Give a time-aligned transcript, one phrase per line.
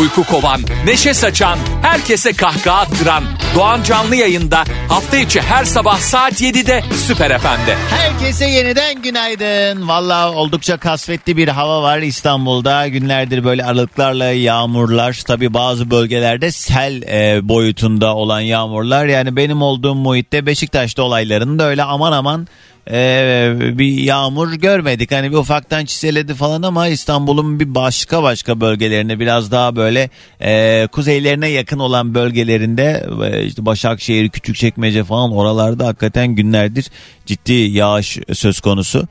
[0.00, 3.24] Uyku kovan, neşe saçan, herkese kahkaha attıran
[3.54, 7.76] Doğan Canlı yayında hafta içi her sabah saat 7'de Süper FM'de.
[7.90, 9.88] Herkese yeniden günaydın.
[9.88, 12.88] Valla oldukça kasvetli bir hava var İstanbul'da.
[12.88, 15.12] Günlerdir böyle aralıklarla yağmurlar.
[15.26, 19.06] Tabi bazı bölgelerde sel e, boyutunda olan yağmurlar.
[19.06, 22.48] Yani benim olduğum muhitte Beşiktaş'ta olaylarında öyle aman aman
[22.90, 25.12] e, bir yağmur görmedik.
[25.12, 30.10] Hani bir ufaktan çiseledi falan ama İstanbul'un bir başka başka bölgelerine biraz daha böyle
[30.40, 36.86] e, kuzeylerine yakın olan bölgelerinde e, işte Başakşehir, Küçükçekmece falan oralarda hakikaten günlerdir
[37.26, 39.08] ciddi yağış söz konusu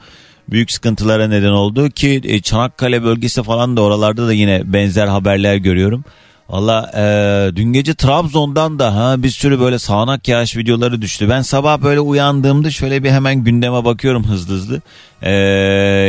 [0.49, 5.55] büyük sıkıntılara neden oldu ki e, Çanakkale bölgesi falan da oralarda da yine benzer haberler
[5.55, 6.05] görüyorum.
[6.50, 11.30] Valla e, dün gece Trabzon'dan da ha bir sürü böyle sağanak yağış videoları düştü.
[11.30, 14.82] Ben sabah böyle uyandığımda şöyle bir hemen gündeme bakıyorum hızlı hızlı.
[15.21, 15.32] E,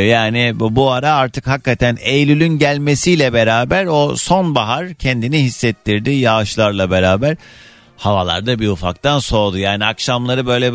[0.09, 7.37] yani bu, ara artık hakikaten Eylül'ün gelmesiyle beraber o sonbahar kendini hissettirdi yağışlarla beraber
[7.99, 9.57] havalarda bir ufaktan soğudu.
[9.57, 10.71] Yani akşamları böyle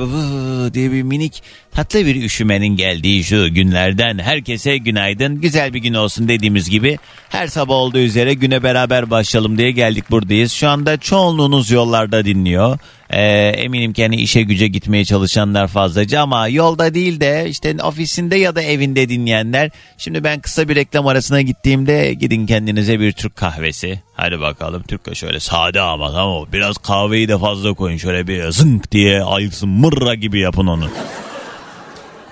[0.74, 5.40] diye bir minik tatlı bir üşümenin geldiği şu günlerden herkese günaydın.
[5.40, 10.10] Güzel bir gün olsun dediğimiz gibi her sabah olduğu üzere güne beraber başlayalım diye geldik
[10.10, 10.52] buradayız.
[10.52, 12.78] Şu anda çoğunluğunuz yollarda dinliyor.
[13.10, 13.22] Ee,
[13.56, 18.54] eminim ki hani işe güce gitmeye çalışanlar fazlaca ama yolda değil de işte ofisinde ya
[18.54, 19.70] da evinde dinleyenler.
[19.98, 24.03] Şimdi ben kısa bir reklam arasına gittiğimde gidin kendinize bir Türk kahvesi.
[24.24, 28.92] Hadi bakalım Türk şöyle sade ama tamam Biraz kahveyi de fazla koyun şöyle bir zınk
[28.92, 30.90] diye ayıksın mırra gibi yapın onu.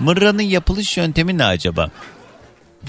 [0.01, 1.91] Mırranın yapılış yöntemi ne acaba?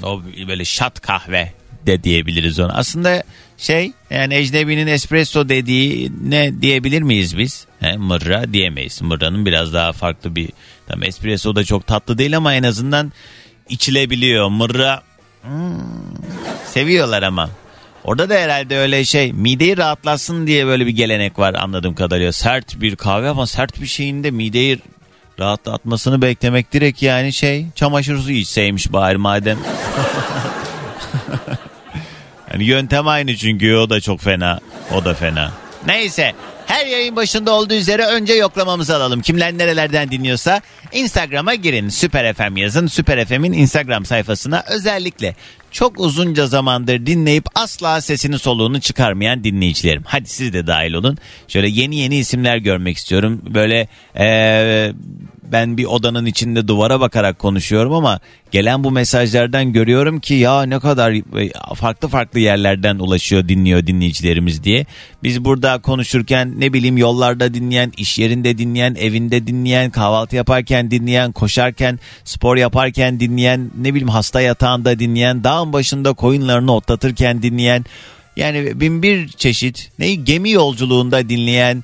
[0.03, 1.53] O böyle şat kahve
[1.85, 2.73] de diyebiliriz ona.
[2.73, 3.23] Aslında
[3.57, 7.67] şey yani ecnebinin espresso dediği ne diyebilir miyiz biz?
[7.79, 9.01] He, mırra diyemeyiz.
[9.01, 10.49] Mırranın biraz daha farklı bir
[10.87, 13.11] tam espresso da çok tatlı değil ama en azından
[13.69, 14.49] içilebiliyor.
[14.49, 15.03] Mırra
[15.41, 15.79] hmm,
[16.65, 17.49] seviyorlar ama.
[18.03, 22.31] Orada da herhalde öyle şey mideyi rahatlatsın diye böyle bir gelenek var anladığım kadarıyla.
[22.31, 24.79] Sert bir kahve ama sert bir şeyin de mideyi
[25.39, 29.57] rahatlatmasını beklemek direkt yani şey çamaşır suyu içseymiş bari madem.
[32.51, 34.59] yani yöntem aynı çünkü o da çok fena.
[34.95, 35.51] O da fena.
[35.87, 36.33] Neyse
[36.67, 39.21] her yayın başında olduğu üzere önce yoklamamızı alalım.
[39.21, 41.89] Kimler nerelerden dinliyorsa Instagram'a girin.
[41.89, 42.87] Süper FM yazın.
[42.87, 45.35] Süper FM'in Instagram sayfasına özellikle
[45.71, 50.03] çok uzunca zamandır dinleyip asla sesini soluğunu çıkarmayan dinleyicilerim.
[50.05, 51.17] Hadi siz de dahil olun.
[51.47, 53.41] Şöyle yeni yeni isimler görmek istiyorum.
[53.53, 53.87] Böyle
[54.17, 54.93] ee,
[55.51, 58.19] ben bir odanın içinde duvara bakarak konuşuyorum ama
[58.51, 64.63] gelen bu mesajlardan görüyorum ki ya ne kadar e, farklı farklı yerlerden ulaşıyor dinliyor dinleyicilerimiz
[64.63, 64.85] diye.
[65.23, 71.31] Biz burada konuşurken ne bileyim yollarda dinleyen, iş yerinde dinleyen, evinde dinleyen, kahvaltı yaparken dinleyen,
[71.31, 77.85] koşarken, spor yaparken dinleyen, ne bileyim hasta yatağında dinleyen, dağın başında koyunlarını otlatırken dinleyen
[78.35, 81.83] yani bin bir çeşit ne gemi yolculuğunda dinleyen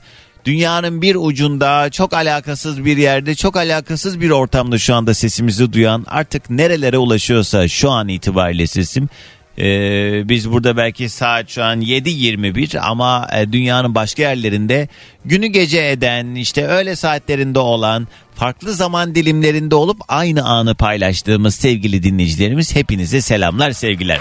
[0.50, 6.06] dünyanın bir ucunda çok alakasız bir yerde çok alakasız bir ortamda şu anda sesimizi duyan
[6.08, 9.10] artık nerelere ulaşıyorsa şu an itibariyle sesim
[9.58, 14.88] ee, biz burada belki saat şu an 7.21 ama e, dünyanın başka yerlerinde
[15.26, 22.04] günü gece eden işte öğle saatlerinde olan farklı zaman dilimlerinde olup aynı anı paylaştığımız sevgili
[22.04, 24.20] dinleyicilerimiz hepinize selamlar sevgiler.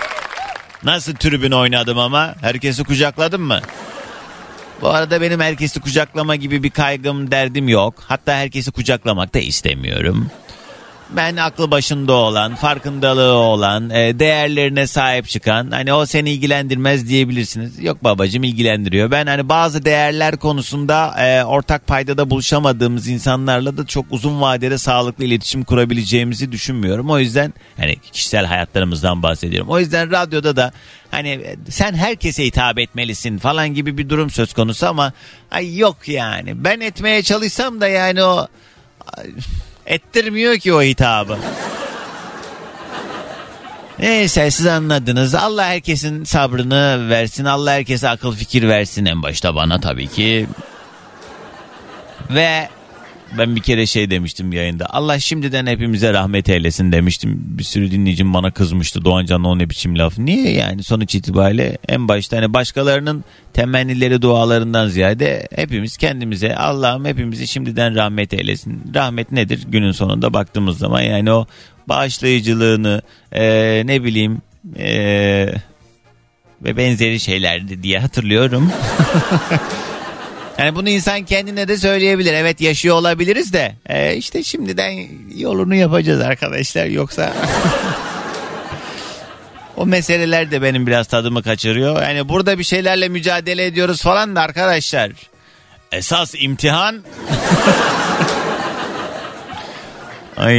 [0.84, 3.60] Nasıl tribün oynadım ama herkesi kucakladım mı?
[4.80, 7.94] Bu arada benim herkesi kucaklama gibi bir kaygım derdim yok.
[8.08, 10.30] Hatta herkesi kucaklamak da istemiyorum.
[11.10, 17.82] Ben aklı başında olan, farkındalığı olan, e, değerlerine sahip çıkan, hani o seni ilgilendirmez diyebilirsiniz.
[17.84, 19.10] Yok babacım ilgilendiriyor.
[19.10, 25.24] Ben hani bazı değerler konusunda e, ortak paydada buluşamadığımız insanlarla da çok uzun vadede sağlıklı
[25.24, 27.10] iletişim kurabileceğimizi düşünmüyorum.
[27.10, 29.70] O yüzden hani kişisel hayatlarımızdan bahsediyorum.
[29.70, 30.72] O yüzden radyoda da
[31.10, 35.12] hani e, sen herkese hitap etmelisin falan gibi bir durum söz konusu ama
[35.50, 36.64] ay yok yani.
[36.64, 38.48] Ben etmeye çalışsam da yani o
[39.88, 41.38] ettirmiyor ki o hitabı.
[43.98, 45.34] Neyse siz anladınız.
[45.34, 47.44] Allah herkesin sabrını versin.
[47.44, 50.46] Allah herkese akıl fikir versin en başta bana tabii ki.
[52.30, 52.68] Ve
[53.38, 54.86] ben bir kere şey demiştim yayında.
[54.94, 57.40] Allah şimdiden hepimize rahmet eylesin demiştim.
[57.44, 59.04] Bir sürü dinleyicim bana kızmıştı.
[59.04, 60.18] Doğan Can o ne biçim laf.
[60.18, 67.46] Niye yani sonuç itibariyle en başta hani başkalarının temennileri dualarından ziyade hepimiz kendimize Allah'ım hepimizi
[67.46, 68.82] şimdiden rahmet eylesin.
[68.94, 69.64] Rahmet nedir?
[69.68, 71.46] Günün sonunda baktığımız zaman yani o
[71.88, 73.02] bağışlayıcılığını
[73.32, 74.42] e, ne bileyim
[74.78, 74.90] e,
[76.62, 78.72] ve benzeri şeylerdi diye hatırlıyorum.
[80.58, 82.32] Yani bunu insan kendine de söyleyebilir.
[82.32, 87.32] Evet yaşıyor olabiliriz de e, işte şimdiden yolunu yapacağız arkadaşlar yoksa
[89.76, 92.02] o meseleler de benim biraz tadımı kaçırıyor.
[92.02, 95.10] Yani burada bir şeylerle mücadele ediyoruz falan da arkadaşlar.
[95.92, 96.96] Esas imtihan
[100.38, 100.56] Ay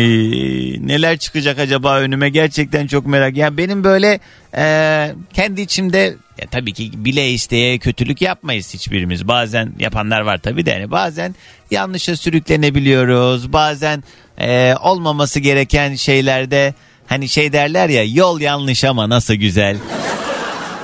[0.80, 3.38] neler çıkacak acaba önüme gerçekten çok merak.
[3.38, 4.20] Yani benim böyle
[4.58, 4.66] e,
[5.34, 9.28] kendi içimde ya tabii ki bile isteye kötülük yapmayız hiçbirimiz.
[9.28, 11.36] Bazen yapanlar var tabii de yani bazen
[11.72, 13.54] yanlışa sürüklenebiliyoruz.
[13.54, 14.04] Bazen
[14.38, 16.74] e, olmaması gereken şeylerde
[17.08, 19.78] hani şey derler ya yol yanlış ama nasıl güzel.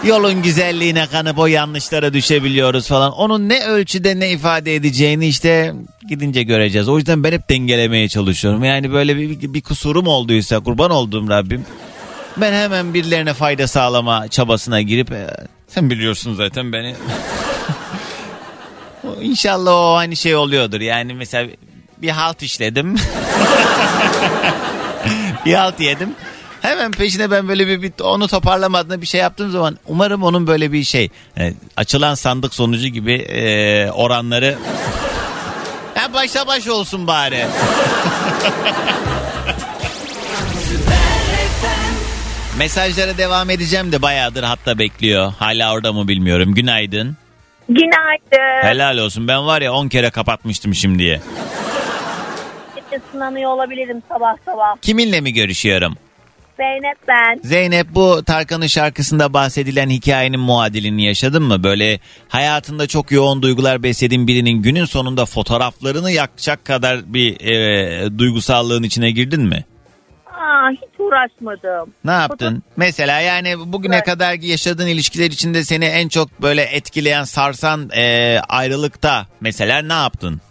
[0.04, 3.12] Yolun güzelliğine kanıp o yanlışlara düşebiliyoruz falan.
[3.12, 5.74] Onun ne ölçüde ne ifade edeceğini işte
[6.10, 6.90] gidince göreceğiz.
[6.90, 8.64] O yüzden ben hep dengelemeye çalışıyorum.
[8.64, 11.66] Yani böyle bir, bir kusurum olduysa kurban olduğum Rabbim.
[12.38, 15.28] Ben hemen birilerine fayda sağlama çabasına girip e,
[15.68, 16.96] sen biliyorsun zaten beni.
[19.22, 20.82] İnşallah o aynı şey oluyordur.
[20.82, 21.50] Yani mesela
[21.98, 22.96] bir halt işledim.
[25.46, 26.10] bir halt yedim.
[26.66, 30.72] Hemen peşine ben böyle bir, bir onu toparlamadığında bir şey yaptığım zaman umarım onun böyle
[30.72, 34.58] bir şey e, açılan sandık sonucu gibi e, oranları
[35.96, 37.46] ha, başa baş olsun bari.
[42.58, 45.34] Mesajlara devam edeceğim de bayağıdır hatta bekliyor.
[45.40, 46.54] Hala orada mı bilmiyorum.
[46.54, 47.18] Günaydın.
[47.70, 48.68] Günaydın.
[48.68, 49.28] Helal olsun.
[49.28, 51.22] Ben var ya 10 kere kapatmıştım şimdiye.
[53.12, 54.76] Sınanıyor olabilirim sabah sabah.
[54.82, 55.98] Kiminle mi görüşüyorum?
[56.58, 57.40] Zeynep ben.
[57.44, 61.64] Zeynep bu Tarkan'ın şarkısında bahsedilen hikayenin muadilini yaşadın mı?
[61.64, 62.00] Böyle
[62.30, 69.12] hayatında çok yoğun duygular beslediğin birinin günün sonunda fotoğraflarını yakacak kadar bir e, duygusallığın içine
[69.12, 69.66] girdin mi?
[70.28, 71.94] Aa, hiç uğraşmadım.
[72.06, 72.64] Ne yaptın?
[72.78, 74.06] Mesela yani bugüne Evet.
[74.06, 80.42] kadar yaşadığın ilişkiler içinde seni en çok böyle etkileyen, sarsan e, ayrılıkta mesela ne yaptın?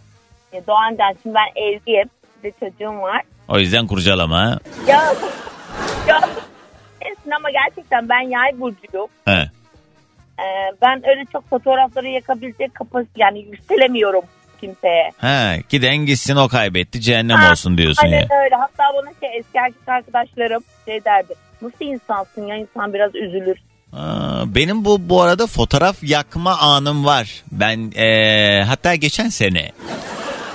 [0.52, 2.08] E, Doğancan şimdi ben evliyim.
[2.44, 3.22] Bir çocuğum var.
[3.48, 4.58] O yüzden kurcalama.
[4.88, 5.14] Ya,
[6.22, 6.28] ya
[7.00, 9.08] Esin ama gerçekten ben yay burcuyum.
[9.25, 9.50] He.
[10.38, 14.22] Ee, ben öyle çok fotoğrafları yakabilecek kapasite yani yükselemiyorum
[14.61, 15.11] kimseye.
[15.19, 18.16] He, giden gitsin o kaybetti cehennem Ha, olsun diyorsun ya.
[18.19, 18.55] Aynen öyle.
[18.55, 21.34] Hatta bana şey eski erkek arkadaşlarım şey derdi.
[21.62, 23.56] Nasıl insansın ya insan biraz üzülür.
[23.93, 27.43] Aa, Benim bu bu arada fotoğraf yakma anım var.
[27.52, 29.70] Ben eee, hatta geçen sene.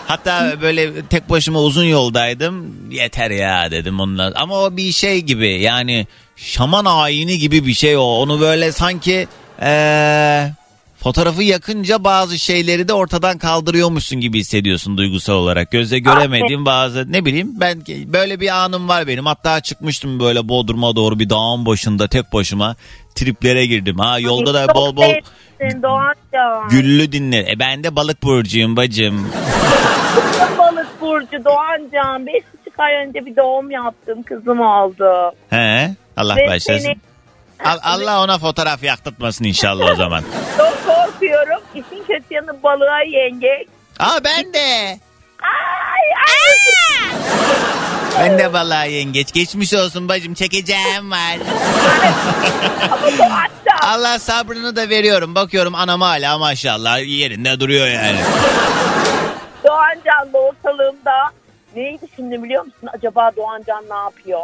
[0.10, 2.76] Hatta böyle tek başıma uzun yoldaydım.
[2.92, 4.32] Yeter ya dedim onunla.
[4.36, 8.02] Ama o bir şey gibi yani şaman ayini gibi bir şey o.
[8.02, 9.28] Onu böyle sanki
[9.62, 10.54] eee,
[10.98, 15.72] fotoğrafı yakınca bazı şeyleri de ortadan kaldırıyormuşsun gibi hissediyorsun duygusal olarak.
[15.72, 19.26] Gözle göremediğim bazı ne bileyim ben böyle bir anım var benim.
[19.26, 22.76] Hatta çıkmıştım böyle Bodrum'a doğru bir dağın başında tek başıma
[23.16, 24.00] triplere girdim.
[24.00, 25.14] Ha yolda da bol bol
[25.60, 26.70] sevsin Doğancan.
[26.70, 27.52] güllü dinle.
[27.52, 29.32] E ben de balık burcuyum bacım.
[30.58, 32.28] balık burcu Doğancan.
[32.28, 34.24] Beş buçuk ay önce bir doğum yaptım.
[34.24, 35.32] Kızım oldu.
[35.50, 36.84] He Allah Ve başlasın.
[36.84, 36.96] seni
[37.66, 40.24] Al- Allah ona fotoğraf yaktırtmasın inşallah o zaman.
[40.58, 41.62] çok korkuyorum.
[41.76, 43.66] İşin kötü yanı balığa yenge.
[44.00, 45.00] Aa ben de.
[45.42, 46.50] Ay ay.
[48.20, 49.34] Ben de vallahi yengeç.
[49.34, 51.38] Geçmiş olsun bacım çekeceğim var.
[52.92, 53.08] Ama
[53.69, 54.00] Doğancan.
[54.00, 55.35] Allah sabrını da veriyorum.
[55.35, 58.18] Bakıyorum anam hala maşallah yerinde duruyor yani.
[59.68, 61.11] Doğancan'la ortalığımda
[61.76, 62.90] neydi şimdi biliyor musun?
[62.94, 64.40] Acaba Doğancan ne yapıyor?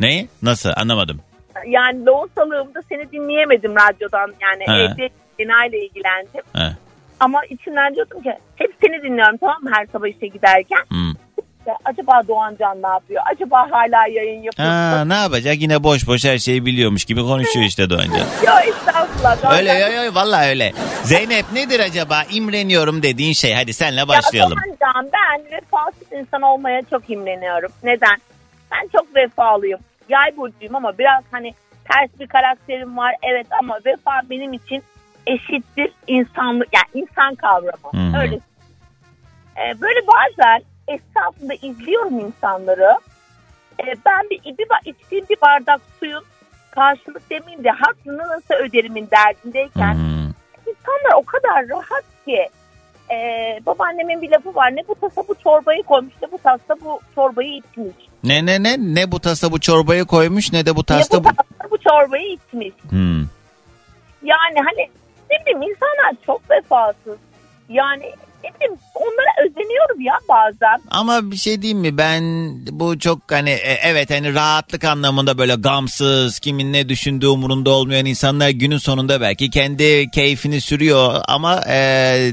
[0.00, 0.26] Ne?
[0.42, 0.70] Nasıl?
[0.76, 1.20] Anlamadım.
[1.66, 4.34] Yani loğusalığımda seni dinleyemedim radyodan.
[4.40, 4.82] Yani He.
[4.82, 6.42] evde binayla ilgilendim.
[6.56, 6.76] He.
[7.20, 10.84] Ama içimden diyordum ki hep seni dinliyorum tamam mı her sabah işe giderken.
[10.88, 11.13] Hmm.
[11.66, 13.22] İşte acaba Doğancan ne yapıyor?
[13.34, 14.68] Acaba hala yayın yapıyor?
[14.68, 14.74] mu?
[14.74, 15.56] Ha, ne yapacak?
[15.60, 18.18] Yine boş boş her şeyi biliyormuş gibi konuşuyor işte Doğancan.
[18.46, 19.36] Yok estağfurullah.
[19.42, 20.72] Doğancan- Öyle yo yo vallahi öyle.
[21.02, 23.54] Zeynep nedir acaba imreniyorum dediğin şey?
[23.54, 24.58] Hadi senle başlayalım.
[24.66, 27.72] Ya Doğancan ben vefasız insan olmaya çok imreniyorum.
[27.82, 28.16] Neden?
[28.72, 29.78] Ben çok vefalıyım.
[30.08, 31.54] Yay burcuyum ama biraz hani
[31.92, 33.14] ters bir karakterim var.
[33.22, 34.82] Evet ama vefa benim için
[35.26, 36.68] eşittir insanlık.
[36.74, 38.12] Yani insan kavramı.
[38.12, 38.20] Hı hı.
[38.22, 38.34] Öyle.
[39.56, 42.98] Ee, böyle bazen etrafında izliyorum insanları.
[43.80, 46.24] Ee, ben bir, bir ba- içtiğim bir bardak suyun
[46.70, 50.32] karşılık demeyeyim de hakkını nasıl öderimin derdindeyken Hmm.
[50.66, 52.48] insanlar o kadar rahat ki.
[53.10, 54.76] Ee, babaannemin bir lafı var.
[54.76, 57.96] Ne bu tasa bu çorbayı koymuş ne bu tasta bu çorbayı içmiş.
[58.24, 58.76] Ne ne ne?
[58.78, 61.28] Ne bu tasta bu çorbayı koymuş ne de bu bu bu...
[61.28, 62.74] tasta bu çorbayı içmiş.
[62.90, 63.20] Hmm.
[64.22, 64.90] Yani hani
[65.30, 67.18] ne bileyim insanlar çok vefasız.
[67.68, 68.12] Yani
[68.54, 70.82] Bileyim, onlara özeniyorum ya bazen.
[70.90, 72.22] Ama bir şey diyeyim mi ben
[72.70, 78.06] bu çok hani e, evet hani rahatlık anlamında böyle gamsız kimin ne düşündüğü umurunda olmayan
[78.06, 82.32] insanlar günün sonunda belki kendi keyfini sürüyor ama e,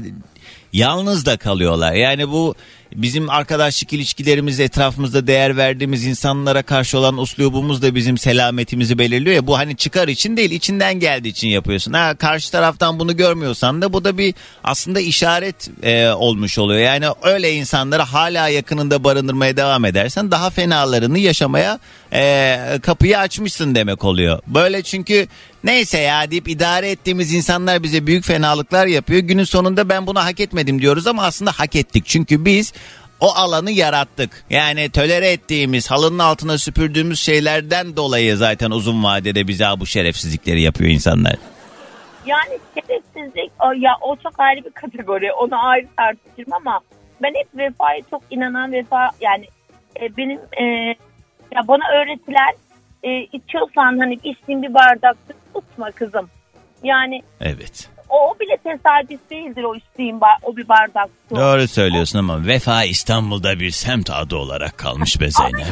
[0.72, 1.92] yalnız da kalıyorlar.
[1.92, 2.54] Yani bu
[2.96, 9.46] bizim arkadaşlık ilişkilerimiz etrafımızda değer verdiğimiz insanlara karşı olan uslubumuz da bizim selametimizi belirliyor ya.
[9.46, 11.92] Bu hani çıkar için değil içinden geldiği için yapıyorsun.
[11.92, 14.34] Ha, karşı taraftan bunu görmüyorsan da bu da bir
[14.64, 16.80] aslında işaret e, olmuş oluyor.
[16.80, 21.78] Yani öyle insanları hala yakınında barındırmaya devam edersen daha fenalarını yaşamaya
[22.12, 24.38] e, kapıyı açmışsın demek oluyor.
[24.46, 25.26] Böyle çünkü
[25.64, 29.20] neyse ya deyip idare ettiğimiz insanlar bize büyük fenalıklar yapıyor.
[29.20, 32.06] Günün sonunda ben bunu hak etmedim diyoruz ama aslında hak ettik.
[32.06, 32.72] Çünkü biz
[33.20, 34.44] o alanı yarattık.
[34.50, 40.90] Yani tölere ettiğimiz, halının altına süpürdüğümüz şeylerden dolayı zaten uzun vadede bize bu şerefsizlikleri yapıyor
[40.90, 41.34] insanlar.
[42.26, 45.32] Yani şerefsizlik o, ya o çok ayrı bir kategori.
[45.32, 46.80] Onu ayrı tartışırım ama
[47.22, 49.46] ben hep vefaya çok inanan vefa yani
[50.00, 50.94] e, benim e,
[51.54, 52.54] ya bana öğretilen
[53.02, 55.16] e, içiyorsan hani içtiğin bir bardak
[55.54, 56.30] tutma kızım.
[56.82, 57.90] Yani Evet.
[58.12, 61.36] O, bile tesadüf değildir o içtiğin bar, o bir bardak su.
[61.36, 65.66] Doğru söylüyorsun ama vefa İstanbul'da bir semt adı olarak kalmış be Zeynep.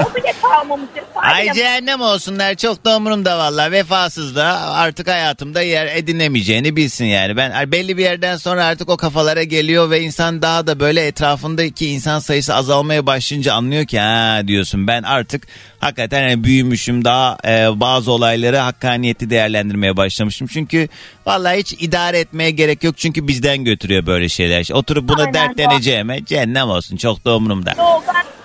[0.00, 0.88] o bile kalmamış.
[1.14, 7.36] Ay cehennem olsunlar çok da umurumda valla vefasız da artık hayatımda yer edinemeyeceğini bilsin yani.
[7.36, 11.86] Ben belli bir yerden sonra artık o kafalara geliyor ve insan daha da böyle etrafındaki
[11.86, 15.46] insan sayısı azalmaya başlayınca anlıyor ki ha diyorsun ben artık
[15.80, 20.46] hakikaten hani büyümüşüm daha e, bazı olayları hakkaniyetli değerlendirmeye başlamışım.
[20.46, 20.88] Çünkü
[21.26, 24.68] vallahi hiç idare etmeye gerek yok çünkü bizden götürüyor böyle şeyler.
[24.72, 27.74] Oturup buna Aynen, dertleneceğime cehennem olsun çok da umurumda.
[27.78, 27.84] Yo,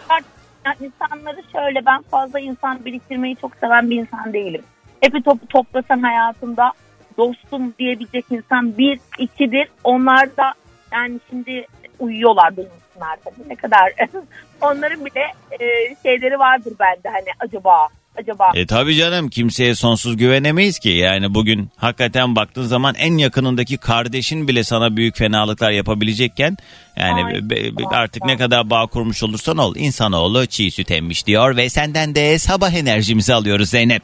[0.09, 0.23] ben
[0.65, 4.61] yani insanları şöyle ben fazla insan biriktirmeyi çok seven bir insan değilim.
[5.01, 6.71] Hepi topu toplasan hayatımda
[7.17, 9.67] dostum diyebilecek insan bir ikidir.
[9.83, 10.53] Onlar da
[10.91, 11.67] yani şimdi
[11.99, 12.57] uyuyorlar
[12.95, 13.93] duymasınlar tabii ne kadar.
[14.61, 15.21] Onların bile
[15.51, 17.87] e, şeyleri vardır bende hani acaba
[18.17, 18.51] acaba.
[18.55, 20.89] E tabi canım kimseye sonsuz güvenemeyiz ki.
[20.89, 26.57] Yani bugün hakikaten baktığın zaman en yakınındaki kardeşin bile sana büyük fenalıklar yapabilecekken
[26.97, 31.27] yani Ay, be- be- artık ne kadar bağ kurmuş olursan ol insanoğlu çiğ süt emmiş
[31.27, 34.03] diyor ve senden de sabah enerjimizi alıyoruz Zeynep.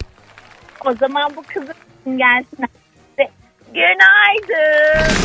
[0.85, 2.65] O zaman bu kızım gelsin.
[3.73, 5.15] Günaydın.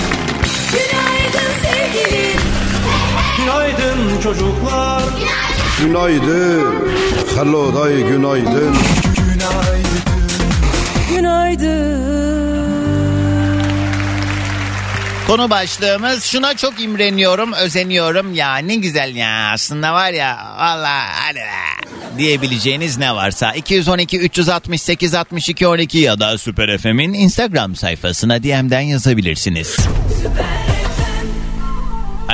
[0.72, 2.55] Günaydın sevgilim.
[3.36, 5.02] Günaydın çocuklar.
[5.80, 6.88] Günaydın.
[7.36, 8.76] Hello day günaydın.
[11.10, 12.06] Günaydın.
[15.26, 21.38] Konu başlığımız şuna çok imreniyorum, özeniyorum ya ne güzel ya aslında var ya valla hadi
[21.38, 28.80] be diyebileceğiniz ne varsa 212 368 62 12 ya da Süper FM'in Instagram sayfasına DM'den
[28.80, 29.76] yazabilirsiniz.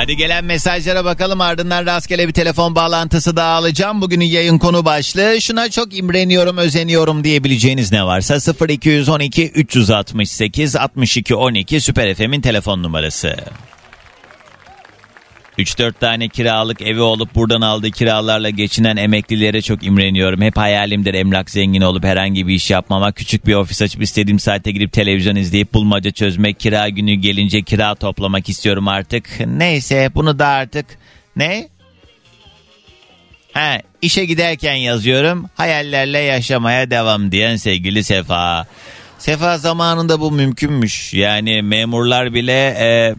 [0.03, 4.01] Hadi gelen mesajlara bakalım ardından rastgele bir telefon bağlantısı daha alacağım.
[4.01, 11.81] Bugünün yayın konu başlığı şuna çok imreniyorum özeniyorum diyebileceğiniz ne varsa 0212 368 62 12
[11.81, 13.35] Süper FM'in telefon numarası.
[15.57, 20.41] 3-4 tane kiralık evi olup buradan aldığı kiralarla geçinen emeklilere çok imreniyorum.
[20.41, 23.15] Hep hayalimdir emlak zengini olup herhangi bir iş yapmamak.
[23.15, 26.59] Küçük bir ofis açıp istediğim saatte girip televizyon izleyip bulmaca çözmek.
[26.59, 29.29] Kira günü gelince kira toplamak istiyorum artık.
[29.45, 30.85] Neyse bunu da artık
[31.35, 31.67] ne?
[33.53, 35.49] He, işe giderken yazıyorum.
[35.55, 38.67] Hayallerle yaşamaya devam diyen sevgili Sefa.
[39.19, 41.13] Sefa zamanında bu mümkünmüş.
[41.13, 43.15] Yani memurlar bile e,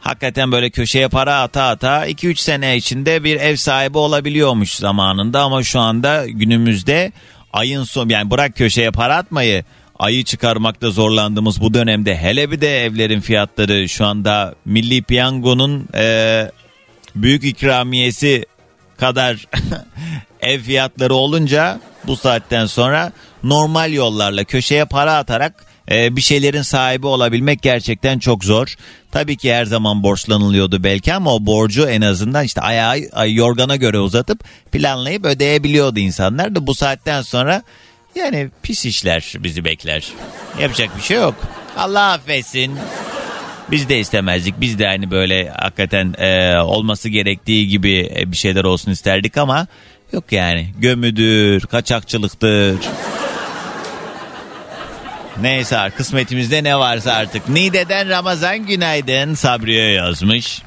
[0.00, 5.42] hakikaten böyle köşeye para ata ata 2-3 sene içinde bir ev sahibi olabiliyormuş zamanında.
[5.42, 7.12] Ama şu anda günümüzde
[7.52, 9.64] ayın son yani bırak köşeye para atmayı
[9.98, 13.88] ayı çıkarmakta zorlandığımız bu dönemde hele bir de evlerin fiyatları.
[13.88, 16.50] Şu anda Milli Piyango'nun e,
[17.14, 18.46] büyük ikramiyesi
[18.96, 19.46] kadar
[20.40, 23.12] ev fiyatları olunca bu saatten sonra
[23.42, 28.74] normal yollarla köşeye para atarak e, bir şeylerin sahibi olabilmek gerçekten çok zor.
[29.12, 33.76] Tabii ki her zaman borçlanılıyordu belki ama o borcu en azından işte ayağı ay, yorgana
[33.76, 37.62] göre uzatıp planlayıp ödeyebiliyordu insanlar da bu saatten sonra
[38.14, 40.12] yani pis işler bizi bekler.
[40.60, 41.34] Yapacak bir şey yok.
[41.76, 42.78] Allah affetsin.
[43.70, 44.54] Biz de istemezdik.
[44.60, 49.66] Biz de hani böyle hakikaten e, olması gerektiği gibi e, bir şeyler olsun isterdik ama
[50.12, 50.68] yok yani.
[50.78, 52.78] Gömüdür, kaçakçılıktır.
[55.42, 57.48] Neyse kısmetimizde ne varsa artık.
[57.48, 60.62] Nide'den Ramazan günaydın Sabriye yazmış.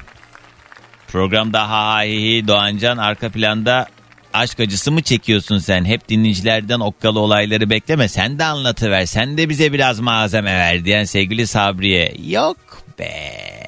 [1.08, 2.02] Programda ha ha
[2.48, 3.86] Doğancan arka planda
[4.32, 5.84] aşk acısı mı çekiyorsun sen?
[5.84, 8.08] Hep dinleyicilerden okkalı olayları bekleme.
[8.08, 9.06] Sen de anlatıver.
[9.06, 12.14] Sen de bize biraz malzeme ver diyen sevgili Sabriye.
[12.28, 12.56] Yok
[12.98, 13.61] be.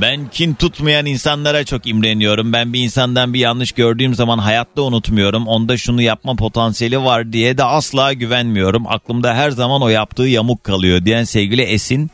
[0.00, 2.52] Ben kin tutmayan insanlara çok imreniyorum.
[2.52, 5.46] Ben bir insandan bir yanlış gördüğüm zaman hayatta unutmuyorum.
[5.46, 8.86] Onda şunu yapma potansiyeli var diye de asla güvenmiyorum.
[8.86, 12.10] Aklımda her zaman o yaptığı yamuk kalıyor diyen sevgili Esin.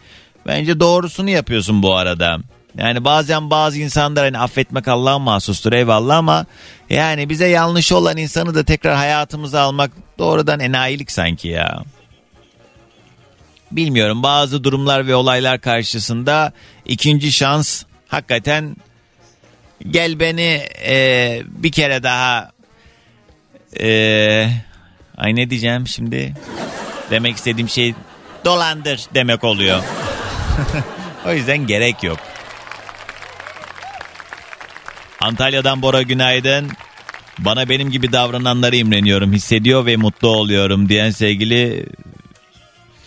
[0.46, 2.38] Bence doğrusunu yapıyorsun bu arada.
[2.78, 6.46] Yani bazen bazı insanlar hani affetmek Allah'a mahsustur eyvallah ama
[6.90, 11.82] yani bize yanlış olan insanı da tekrar hayatımıza almak doğrudan enayilik sanki ya.
[13.72, 16.52] Bilmiyorum bazı durumlar ve olaylar karşısında
[16.84, 18.76] ikinci şans hakikaten
[19.90, 22.50] gel beni e, bir kere daha
[23.80, 23.88] e,
[25.16, 26.34] ay ne diyeceğim şimdi
[27.10, 27.94] demek istediğim şey
[28.44, 29.82] dolandır demek oluyor.
[31.26, 32.18] o yüzden gerek yok.
[35.20, 36.70] Antalya'dan Bora günaydın.
[37.38, 41.86] Bana benim gibi davrananları imreniyorum, hissediyor ve mutlu oluyorum diyen sevgili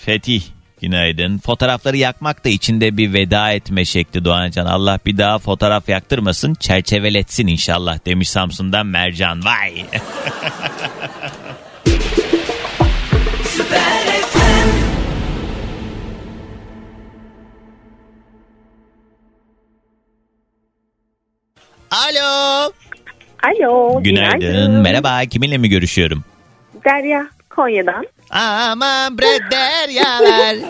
[0.06, 0.55] Fetih
[0.86, 1.38] günaydın.
[1.38, 4.66] Fotoğrafları yakmak da içinde bir veda etme şekli Doğancan.
[4.66, 9.42] Allah bir daha fotoğraf yaktırmasın, çerçeveletsin inşallah demiş Samsun'dan Mercan.
[9.46, 9.74] Vay!
[21.92, 22.72] Alo.
[23.44, 24.04] Alo.
[24.04, 24.72] Günaydın.
[24.72, 25.26] Merhaba.
[25.26, 26.24] Kiminle mi görüşüyorum?
[26.86, 28.06] Derya Konya'dan.
[28.30, 30.56] Aman bre deryalar.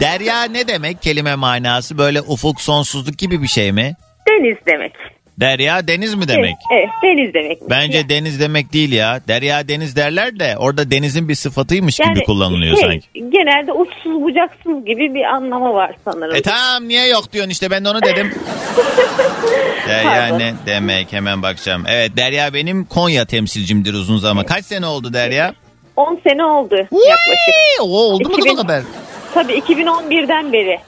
[0.00, 1.98] Derya ne demek kelime manası?
[1.98, 3.94] Böyle ufuk sonsuzluk gibi bir şey mi?
[4.28, 4.92] Deniz demek.
[5.40, 6.54] Derya deniz mi demek?
[6.72, 7.70] Evet, evet deniz demek.
[7.70, 9.20] Bence deniz demek değil ya.
[9.28, 13.30] Derya deniz derler de orada denizin bir sıfatıymış Yani gibi kullanılıyor şey, sanki.
[13.30, 16.34] Genelde uçsuz bucaksız gibi bir anlamı var sanırım.
[16.34, 18.34] E tamam niye yok diyorsun işte ben de onu dedim.
[19.88, 20.38] Derya Pardon.
[20.38, 21.84] ne demek hemen bakacağım.
[21.88, 24.46] Evet Derya benim Konya temsilcimdir uzun zaman.
[24.46, 25.54] Kaç sene oldu Derya?
[25.96, 27.54] 10 sene oldu yaklaşık.
[27.80, 28.82] O oldu mu kız o 2000 kadar?
[29.34, 30.78] Tabii 2011'den beri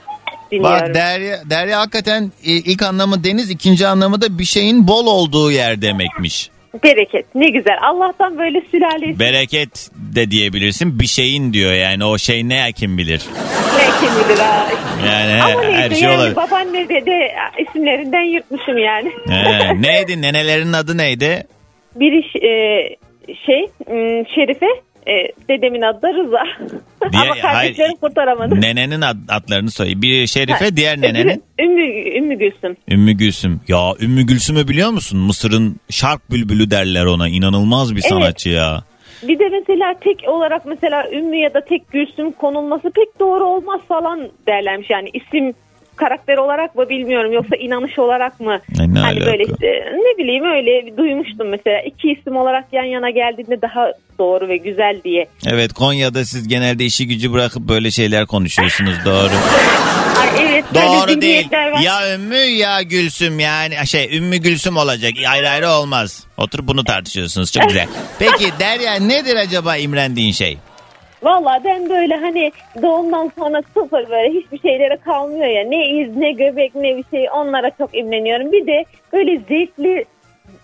[0.53, 0.81] dinliyorum.
[0.89, 5.51] Bak Derya, Derya hakikaten e, ilk anlamı deniz ikinci anlamı da bir şeyin bol olduğu
[5.51, 6.51] yer demekmiş.
[6.85, 7.77] Bereket ne güzel.
[7.83, 13.23] Allah'tan böyle sülale Bereket de diyebilirsin bir şeyin diyor yani o şey ne kim bilir.
[13.77, 14.67] ne kim bilir ha.
[15.07, 16.37] Yani Ama neyse her şey yani olabilir.
[16.37, 17.33] babaanne dede
[17.69, 19.11] isimlerinden yırtmışım yani.
[19.29, 21.47] He, neydi nenelerin adı neydi?
[21.95, 22.51] Biri e,
[23.47, 24.67] şey m, Şerife
[25.07, 25.13] e,
[25.49, 26.43] dedemin adı da Rıza.
[27.13, 28.61] Diye- Ama kardeşlerim kurtaramadı.
[28.61, 30.03] Nenenin ad- adlarını söyle.
[30.03, 31.83] Biri Şerife Ha, diğer nenenin Ümmü,
[32.19, 32.77] Ümmü Gülsüm.
[32.91, 33.61] Ümmü Gülsüm.
[33.69, 35.19] Ya Ümmü Gülsüm'ü biliyor musun?
[35.19, 37.29] Mısır'ın şark bülbülü derler ona.
[37.29, 38.09] İnanılmaz bir Evet.
[38.11, 38.83] sanatçı ya.
[39.23, 43.81] Bir de mesela tek olarak mesela Ümmü ya da tek Gülsüm konulması pek doğru olmaz
[43.89, 44.91] falan derlermiş.
[44.91, 45.55] Yani isim
[45.97, 48.61] karakter olarak mı bilmiyorum yoksa inanış olarak mı?
[48.81, 49.27] E, ne hani alaka?
[49.27, 51.81] böyle işte ne bileyim öyle duymuştum mesela.
[51.81, 55.27] iki isim olarak yan yana geldiğinde daha doğru ve güzel diye.
[55.47, 59.33] Evet Konya'da siz genelde işi gücü bırakıp böyle şeyler konuşuyorsunuz doğru.
[60.21, 61.51] Ay evet doğru değil.
[61.53, 61.81] var.
[61.81, 65.13] Ya Ümmü ya Gülsüm yani şey Ümmü Gülsüm olacak.
[65.29, 66.27] Ayrı ayrı olmaz.
[66.37, 67.53] Oturup bunu tartışıyorsunuz.
[67.53, 67.87] Çok güzel.
[68.19, 70.59] Peki Derya nedir acaba imrendiğin şey?
[71.23, 72.53] Valla ben böyle hani
[72.83, 75.65] doğumdan sonra sıfır böyle hiçbir şeylere kalmıyor ya.
[75.65, 78.53] Ne iz ne göbek ne bir şey onlara çok imreniyorum.
[78.53, 80.05] Bir de böyle zevkli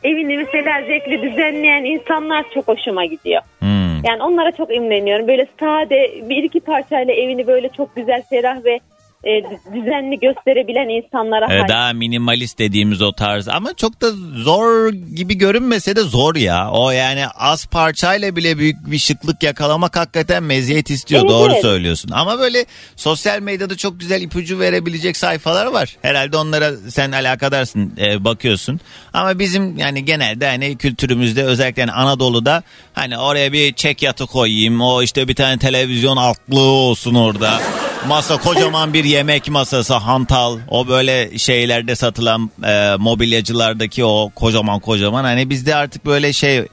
[0.04, 3.42] evini mesela zevkli düzenleyen insanlar çok hoşuma gidiyor.
[3.58, 4.04] Hmm.
[4.04, 5.28] Yani onlara çok imreniyorum.
[5.28, 8.80] Böyle sade bir iki parçayla evini böyle çok güzel ferah ve
[9.24, 9.30] e,
[9.74, 15.96] düzenli gösterebilen insanlara Ee, daha minimalist dediğimiz o tarz ama çok da zor gibi görünmese
[15.96, 16.70] de zor ya.
[16.70, 21.20] O yani az parçayla bile büyük bir şıklık yakalamak hakikaten meziyet istiyor.
[21.22, 21.62] Evet, Doğru evet.
[21.62, 22.10] söylüyorsun.
[22.14, 22.64] Ama böyle
[22.96, 25.96] sosyal medyada çok güzel ipucu verebilecek sayfalar var.
[26.02, 28.80] Herhalde onlara sen alakadarsın e, bakıyorsun.
[29.12, 34.80] Ama bizim yani genelde hani kültürümüzde özellikle hani Anadolu'da hani oraya bir çek yatı koyayım.
[34.80, 37.60] O işte bir tane televizyon altlığı olsun orada.
[38.08, 45.24] Masa kocaman bir yemek masası hantal o böyle şeylerde satılan e, mobilyacılardaki o kocaman kocaman
[45.24, 46.64] hani bizde artık böyle şey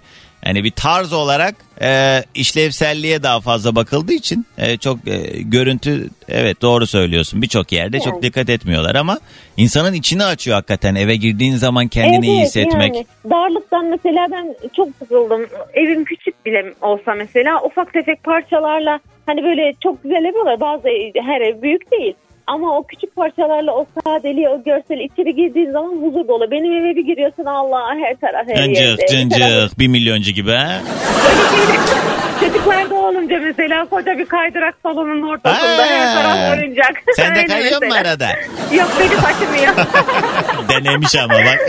[0.45, 6.61] yani bir tarz olarak e, işlevselliğe daha fazla bakıldığı için e, çok e, görüntü evet
[6.61, 8.23] doğru söylüyorsun birçok yerde çok Yani.
[8.23, 9.19] dikkat etmiyorlar ama
[9.57, 12.95] insanın içini açıyor hakikaten eve girdiğin zaman kendini iyi Evet, hissetmek.
[12.95, 15.41] Yani darlıktan mesela ben çok sıkıldım.
[15.73, 20.59] Evim küçük bile olsa mesela ufak tefek parçalarla hani böyle çok güzel yapıyorlar.
[20.59, 22.13] Bazı ev- her ev büyük değil.
[22.47, 26.51] Ama o küçük parçalarla o sadeliği, o görseli içeri girdiğin zaman huzur dolu.
[26.51, 28.55] Benim eve bir giriyorsun Allah her taraf her.
[28.55, 30.79] Cıncık cıncık bir milyoncu gibi ha.
[32.39, 36.93] Çocuklarda olunca mesela koca bir kaydırak salonun ortasında her taraf oyuncak.
[37.15, 38.09] Sen de Öyle kayıyor mu mesela.
[38.09, 38.27] arada?
[38.75, 39.73] Yok beni taşımıyor.
[40.69, 41.59] Denemiş ama bak.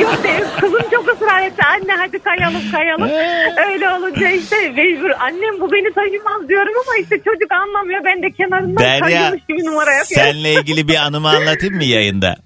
[0.00, 0.40] Yok değil.
[0.60, 3.10] Kızım çok ısrar nihayet anne hadi kayalım kayalım.
[3.68, 8.04] Öyle olunca işte mecbur annem bu beni taşımaz diyorum ama işte çocuk anlamıyor.
[8.04, 10.32] Ben de kenarından Derya kayıyormuş gibi numara yapıyorum.
[10.32, 12.36] senle ilgili bir anımı anlatayım mı yayında?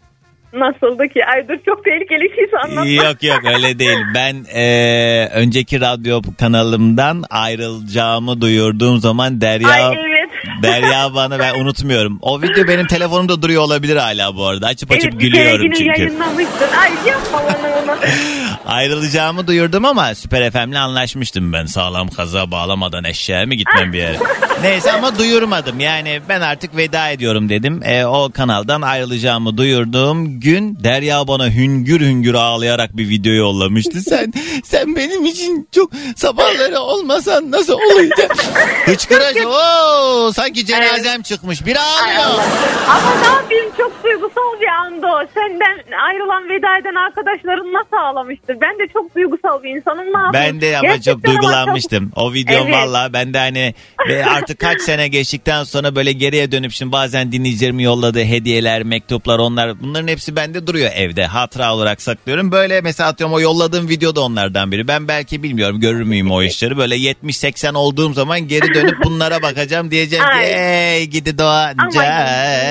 [0.52, 1.26] Nasıldı ki?
[1.26, 2.86] Ay dur çok tehlikeli şeyse anlatma.
[2.86, 3.98] Yok yok öyle değil.
[4.14, 10.30] Ben e, önceki radyo kanalımdan ayrılacağımı duyurduğum zaman Derya Ay evet.
[10.62, 12.18] Derya bana ben unutmuyorum.
[12.22, 14.66] O video benim telefonumda duruyor olabilir hala bu arada.
[14.66, 16.00] Açıp açıp evet, gülüyorum çünkü.
[16.00, 16.68] yayınlamıştın.
[16.80, 17.98] Ay yapma bana onu.
[18.68, 21.66] Ayrılacağımı duyurdum ama Süper FM'le anlaşmıştım ben.
[21.66, 24.18] Sağlam kaza bağlamadan eşeğe mi gitmem bir yere.
[24.62, 25.80] Neyse ama duyurmadım.
[25.80, 27.80] Yani ben artık veda ediyorum dedim.
[27.84, 34.00] E, o kanaldan ayrılacağımı duyurduğum gün Derya bana hüngür hüngür ağlayarak bir video yollamıştı.
[34.00, 34.32] Sen
[34.64, 38.36] sen benim için çok sabahları olmasan nasıl olacak?
[38.86, 39.48] Hıçkıracı.
[39.48, 41.66] Oo, sanki cenazem çıkmış.
[41.66, 42.44] Bir ağlıyor.
[42.88, 45.26] Ama ne yapayım çok duygusal bir andı o.
[45.34, 48.57] Senden ayrılan veda eden arkadaşların nasıl ağlamıştır?
[48.60, 50.06] Ben de çok duygusal bir insanım.
[50.06, 50.32] Ne?
[50.32, 52.12] Ben de ama Gerçekten çok duygulanmıştım.
[52.16, 52.74] O videom Evet.
[52.74, 53.74] valla ben de hani
[54.08, 59.38] ve artık kaç sene geçtikten sonra böyle geriye dönüp şimdi bazen dinleyicilerim yolladığı hediyeler, mektuplar
[59.38, 61.26] onlar bunların hepsi bende duruyor evde.
[61.26, 62.52] Hatıra olarak saklıyorum.
[62.52, 64.88] Böyle mesela atıyorum o yolladığım video da onlardan biri.
[64.88, 66.76] Ben belki bilmiyorum görür müyüm o işleri.
[66.78, 72.02] Böyle 70-80 olduğum zaman geri dönüp bunlara bakacağım diyeceğim ki ey gidi doğanca.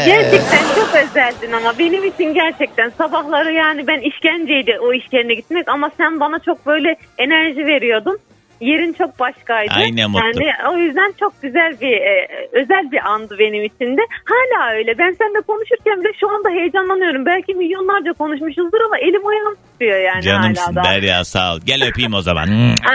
[0.05, 5.67] gerçekten çok özeldin ama benim için gerçekten sabahları yani ben işkenceydi o iş yerine gitmek
[5.69, 8.19] ama sen bana çok böyle enerji veriyordun.
[8.61, 9.73] Yerin çok başkaydı.
[9.73, 10.43] Ay ne mutlu.
[10.43, 14.01] Yani o yüzden çok güzel bir e, özel bir andı benim için de.
[14.25, 14.97] Hala öyle.
[14.97, 17.25] Ben seninle konuşurken bile şu anda heyecanlanıyorum.
[17.25, 20.83] Belki milyonlarca konuşmuşuzdur ama elim ayağım tutuyor yani hala Canımsın da.
[20.83, 21.59] Derya sağ ol.
[21.65, 22.47] Gel öpeyim o zaman.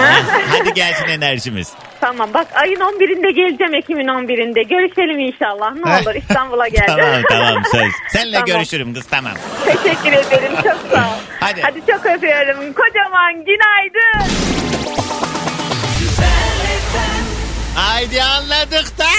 [0.00, 0.20] Ah,
[0.58, 1.74] Hadi gelsin enerjimiz.
[2.00, 4.68] Tamam bak ayın 11'inde geleceğim Ekim'in 11'inde.
[4.68, 5.74] Görüşelim inşallah.
[5.74, 6.86] Ne olur İstanbul'a gel.
[6.86, 7.92] tamam tamam söz.
[8.12, 8.46] Seninle Tamam.
[8.46, 9.32] görüşürüm kız tamam.
[9.64, 10.52] Teşekkür ederim.
[10.54, 11.20] Çok sağ ol.
[11.40, 11.60] Hadi.
[11.62, 12.72] Hadi çok öpüyorum.
[12.72, 14.30] Kocaman günaydın.
[17.74, 19.04] Haydi anladık da.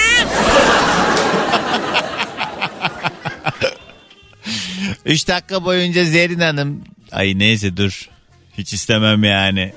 [5.05, 6.83] Üç dakika boyunca Zerrin Hanım.
[7.11, 8.09] Ay neyse dur.
[8.57, 9.73] Hiç istemem yani.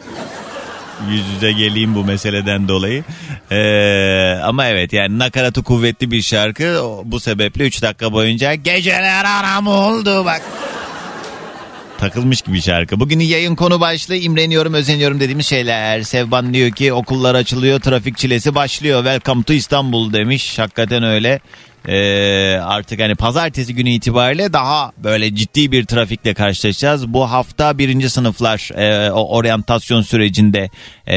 [1.11, 3.05] Yüz yüze geleyim bu meseleden dolayı.
[3.51, 6.81] Ee, ama evet yani nakaratı kuvvetli bir şarkı.
[7.05, 10.43] Bu sebeple 3 dakika boyunca geceler aram oldu bak.
[11.99, 13.01] Takılmış gibi şarkı.
[13.01, 16.03] Bugün yayın konu başlığı imreniyorum özeniyorum dediğimiz şeyler.
[16.03, 19.05] Sevban diyor ki okullar açılıyor trafik çilesi başlıyor.
[19.05, 20.59] Welcome to İstanbul demiş.
[20.59, 21.41] Hakikaten öyle.
[21.89, 27.09] Ee, artık hani pazartesi günü itibariyle daha böyle ciddi bir trafikle karşılaşacağız.
[27.09, 30.71] Bu hafta birinci sınıflar e, o oryantasyon sürecinde
[31.09, 31.17] e,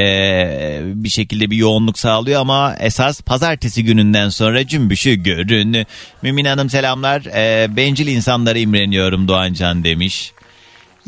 [0.83, 5.85] bir şekilde bir yoğunluk sağlıyor ama esas pazartesi gününden sonra cümbüşü görün.
[6.21, 7.21] Mümin Hanım selamlar.
[7.25, 10.33] E, bencil insanlara imreniyorum Doğancan demiş.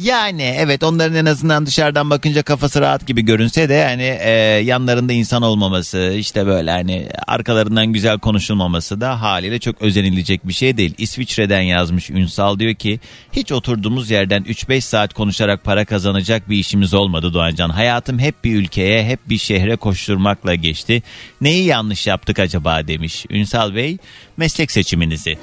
[0.02, 4.32] Yani evet onların en azından dışarıdan bakınca kafası rahat gibi görünse de hani e,
[4.64, 10.78] yanlarında insan olmaması işte böyle hani arkalarından güzel konuşulmaması da haliyle çok özenilecek bir şey
[10.78, 10.94] değil.
[10.98, 13.00] İsviçre'den yazmış Ünsal diyor ki
[13.32, 17.70] hiç oturduğumuz yerden 3-5 saat konuşarak para kazanacak bir işimiz olmadı Doğancan.
[17.70, 21.04] Hayatım hep bir ülkeye hep bir şehre koşturmakla geçti.
[21.42, 23.98] Neyi yanlış yaptık acaba demiş Ünsal Bey
[24.38, 25.38] meslek seçiminizi.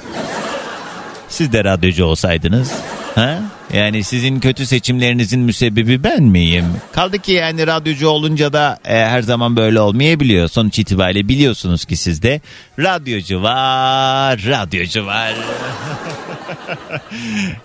[1.29, 2.73] Siz de radyocu olsaydınız.
[3.17, 3.43] Ha?
[3.73, 6.67] Yani sizin kötü seçimlerinizin müsebbibi ben miyim?
[6.93, 10.49] Kaldı ki yani radyocu olunca da e, her zaman böyle olmayabiliyor.
[10.49, 12.41] Sonuç itibariyle biliyorsunuz ki sizde
[12.79, 15.33] radyocu var, radyocu var.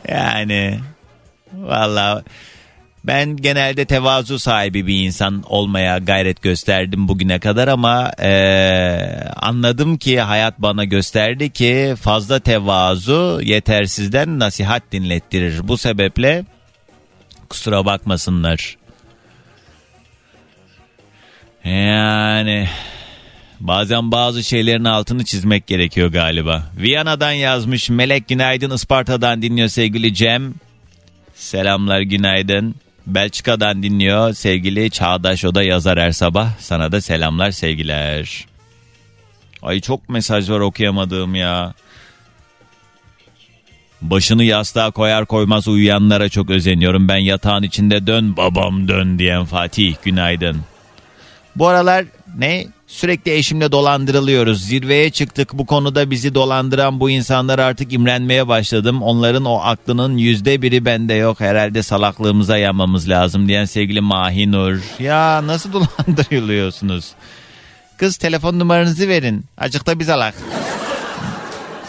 [0.07, 0.79] yani
[1.53, 2.23] valla
[3.03, 10.19] ben genelde tevazu sahibi bir insan olmaya gayret gösterdim bugüne kadar ama eee, anladım ki
[10.19, 15.67] hayat bana gösterdi ki fazla tevazu yetersizden nasihat dinlettirir.
[15.67, 16.45] Bu sebeple
[17.49, 18.77] kusura bakmasınlar.
[21.65, 22.67] Yani
[23.59, 26.63] bazen bazı şeylerin altını çizmek gerekiyor galiba.
[26.77, 30.53] Viyana'dan yazmış Melek Günaydın Isparta'dan dinliyor sevgili Cem.
[31.35, 32.75] Selamlar günaydın.
[33.07, 36.49] Belçika'dan dinliyor sevgili Çağdaş o da yazar her sabah.
[36.59, 38.45] Sana da selamlar sevgiler.
[39.61, 41.73] Ay çok mesaj var okuyamadığım ya.
[44.01, 47.07] Başını yastığa koyar koymaz uyuyanlara çok özeniyorum.
[47.07, 50.61] Ben yatağın içinde dön babam dön diyen Fatih günaydın.
[51.55, 52.05] Bu aralar
[52.37, 52.67] ne?
[52.87, 54.65] Sürekli eşimle dolandırılıyoruz.
[54.65, 55.53] Zirveye çıktık.
[55.53, 59.01] Bu konuda bizi dolandıran bu insanlar artık imrenmeye başladım.
[59.01, 61.39] Onların o aklının yüzde biri bende yok.
[61.39, 64.79] Herhalde salaklığımıza yanmamız lazım diyen sevgili Mahinur.
[64.99, 67.11] Ya nasıl dolandırılıyorsunuz?
[67.97, 69.45] Kız telefon numaranızı verin.
[69.57, 70.33] Acıkta biz alak.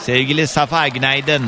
[0.02, 1.42] Sevgili Safa günaydın.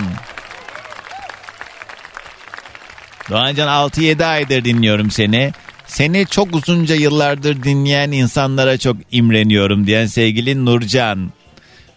[3.30, 5.52] Doğancan 6-7 aydır dinliyorum seni.
[5.86, 11.32] Seni çok uzunca yıllardır dinleyen insanlara çok imreniyorum diyen sevgili Nurcan.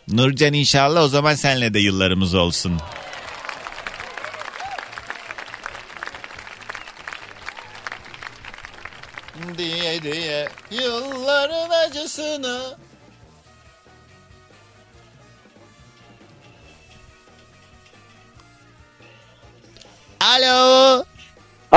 [0.08, 2.80] Nurcan inşallah o zaman senle de yıllarımız olsun.
[9.58, 12.78] Diye diye yılların acısını
[20.20, 21.07] Alo.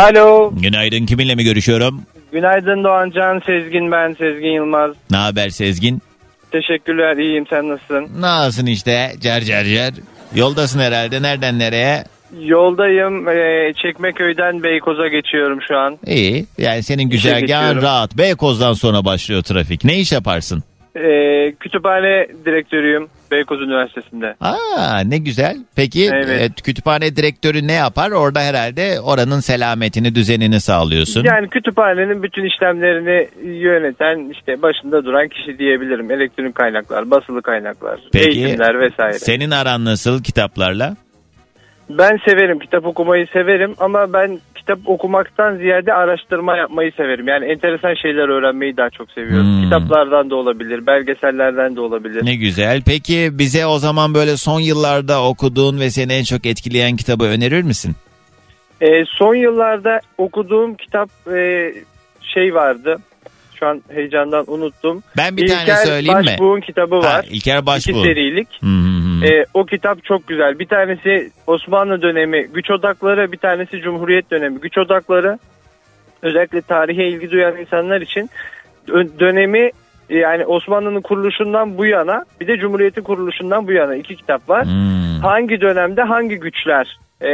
[0.00, 0.52] Alo.
[0.62, 2.02] Günaydın kiminle mi görüşüyorum?
[2.32, 3.42] Günaydın Doğancan.
[3.46, 4.12] Sezgin ben.
[4.14, 4.90] Sezgin Yılmaz.
[5.10, 6.02] Ne haber Sezgin?
[6.52, 7.16] Teşekkürler.
[7.16, 8.08] iyiyim Sen nasılsın?
[8.20, 9.92] Nasılsın işte cer cer cer.
[10.34, 12.04] Yoldasın herhalde nereden nereye?
[12.40, 13.28] Yoldayım.
[13.28, 15.98] Ee, Çekmeköy'den Beykoz'a geçiyorum şu an.
[16.06, 17.82] İyi yani senin güzergahın geçiyorum.
[17.82, 18.18] rahat.
[18.18, 19.84] Beykoz'dan sonra başlıyor trafik.
[19.84, 20.62] Ne iş yaparsın?
[20.96, 24.34] Ee, kütüphane direktörüyüm Beykoz Üniversitesi'nde.
[24.40, 25.56] Aa ne güzel.
[25.76, 26.40] Peki Evet.
[26.58, 28.10] e, kütüphane direktörü ne yapar?
[28.10, 31.24] Orada herhalde oranın selametini, düzenini sağlıyorsun.
[31.24, 36.10] Yani kütüphanenin bütün işlemlerini yöneten işte başında duran kişi diyebilirim.
[36.10, 39.18] Elektronik kaynaklar, basılı kaynaklar, Peki eğitimler vesaire.
[39.18, 40.96] senin aran nasıl kitaplarla?
[41.90, 44.38] Ben severim kitap okumayı severim ama ben
[44.70, 47.28] kitap okumaktan ziyade araştırma yapmayı severim.
[47.28, 49.46] Yani enteresan şeyler öğrenmeyi daha çok seviyorum.
[49.46, 49.62] Hmm.
[49.62, 52.24] Kitaplardan da olabilir, belgesellerden de olabilir.
[52.24, 52.82] Ne güzel.
[52.86, 57.62] Peki bize o zaman böyle son yıllarda okuduğun ve seni en çok etkileyen kitabı önerir
[57.62, 57.94] misin?
[58.80, 61.72] Ee, son yıllarda okuduğum kitap e,
[62.34, 62.96] şey vardı.
[63.54, 65.02] Şu an heyecandan unuttum.
[65.16, 66.26] Ben bir İlker tane söyleyeyim mi?
[66.26, 67.24] Başbuğ'un kitabı Ha, var.
[67.30, 68.02] İlker İki Başbuğ.
[68.02, 68.48] serilik.
[68.60, 68.89] Hı hı
[69.24, 70.58] Ee, o kitap çok güzel.
[70.58, 75.38] Bir tanesi Osmanlı dönemi güç odakları, bir tanesi Cumhuriyet dönemi güç odakları.
[76.22, 78.30] Özellikle tarihe ilgi duyan insanlar için
[78.88, 79.70] dö- dönemi
[80.10, 84.64] yani Osmanlı'nın kuruluşundan bu yana bir de Cumhuriyet'in kuruluşundan bu yana iki kitap var.
[84.64, 85.20] Hmm.
[85.22, 87.30] Hangi dönemde hangi güçler e,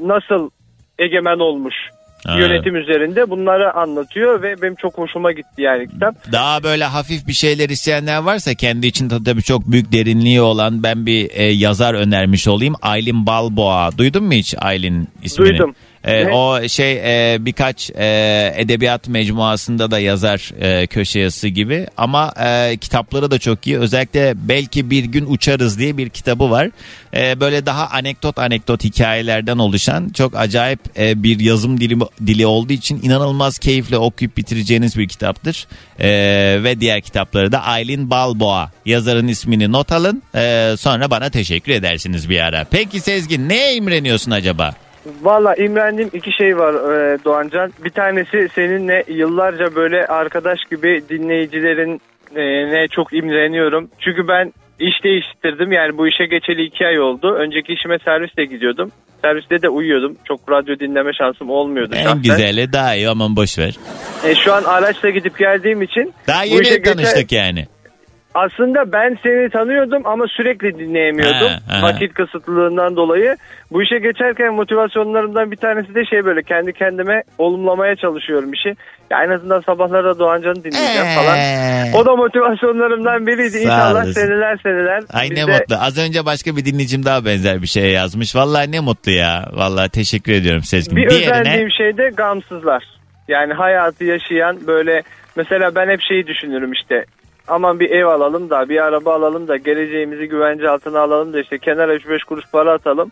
[0.00, 0.50] nasıl
[0.98, 1.74] egemen olmuş
[2.26, 2.38] Ha.
[2.38, 6.14] yönetim üzerinde bunları anlatıyor ve benim çok hoşuma gitti yani kitap.
[6.32, 10.82] Daha böyle hafif bir şeyler isteyenler varsa kendi için de tabii çok büyük derinliği olan
[10.82, 12.74] ben bir e, yazar önermiş olayım.
[12.82, 13.98] Aylin Balboa.
[13.98, 15.48] Duydun mu hiç Aylin ismini?
[15.48, 15.74] Duydum.
[16.08, 16.32] E, Ne?
[16.32, 22.76] o şey e, birkaç e, edebiyat mecmuasında da yazar e, köşe yazısı gibi ama e,
[22.76, 23.78] kitapları da çok iyi.
[23.78, 26.70] Özellikle belki bir gün uçarız diye bir kitabı var.
[27.14, 32.72] E, böyle daha anekdot anekdot hikayelerden oluşan çok acayip e, bir yazım dili dili olduğu
[32.72, 35.66] için inanılmaz keyifle okuyup bitireceğiniz bir kitaptır.
[36.00, 36.08] E,
[36.64, 40.22] ve diğer kitapları da Aylin Balboa yazarın ismini not alın.
[40.34, 42.64] E, sonra bana teşekkür edersiniz bir ara.
[42.70, 44.74] Peki Sezgin neye imreniyorsun acaba?
[45.22, 47.72] Valla imrendiğim iki şey var e, Doğancan.
[47.84, 52.00] Bir tanesi seninle yıllarca böyle arkadaş gibi dinleyicilerin
[52.36, 53.90] e, ne çok imreniyorum.
[54.00, 57.34] Çünkü ben iş değiştirdim yani bu işe geçeli iki ay oldu.
[57.34, 58.90] Önceki işime servisle gidiyordum.
[59.22, 60.16] Serviste de uyuyordum.
[60.24, 62.22] Çok radyo dinleme şansım olmuyordu En şahsen.
[62.22, 63.74] güzeli daha iyi aman boş ver.
[64.24, 67.66] E, şu an araçla gidip geldiğim için Daha yeni tanıştık yani.
[68.34, 71.48] Aslında ben seni tanıyordum ama sürekli dinleyemiyordum.
[71.68, 71.82] Ha, ha.
[71.82, 73.36] Vakit kısıtlılığından dolayı.
[73.72, 78.74] Bu işe geçerken motivasyonlarımdan bir tanesi de şey böyle kendi kendime olumlamaya çalışıyorum işi.
[79.10, 81.38] Ya en azından sabahlarda Doğancan'ı dinleyeceğim falan.
[81.94, 83.50] O da motivasyonlarımdan biriydi.
[83.50, 84.12] Sağ İnşallah olasın.
[84.12, 85.02] seneler seneler.
[85.12, 85.76] Ay ne de- mutlu.
[85.80, 88.36] Az önce başka bir dinleyicim daha benzer bir şey yazmış.
[88.36, 89.48] Vallahi ne mutlu ya.
[89.52, 90.96] Vallahi teşekkür ediyorum Sezgin.
[90.96, 92.84] Bir Diğerine özendiğim şey de gamsızlar.
[93.28, 95.02] Yani hayatı yaşayan böyle
[95.36, 97.04] mesela ben hep şeyi düşünürüm işte
[97.48, 101.58] aman bir ev alalım da bir araba alalım da geleceğimizi güvence altına alalım da işte
[101.58, 103.10] kenara 3-5 kuruş para atalım.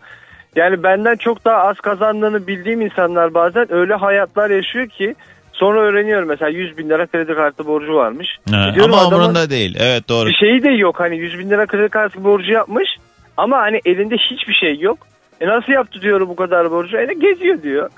[0.57, 5.15] Yani benden çok daha az kazandığını bildiğim insanlar bazen öyle hayatlar yaşıyor ki
[5.53, 8.29] sonra öğreniyorum mesela 100 bin lira kredi kartı borcu varmış.
[8.51, 9.77] Ha, E diyorum ama umurunda değil.
[9.81, 10.29] Evet doğru.
[10.29, 12.89] Bir şeyi de yok hani 100 bin lira kredi kartı borcu yapmış
[13.37, 14.99] ama hani elinde hiçbir şey yok.
[15.41, 16.97] E nasıl yaptı diyorum bu kadar borcu?
[16.99, 17.91] E geziyor diyor.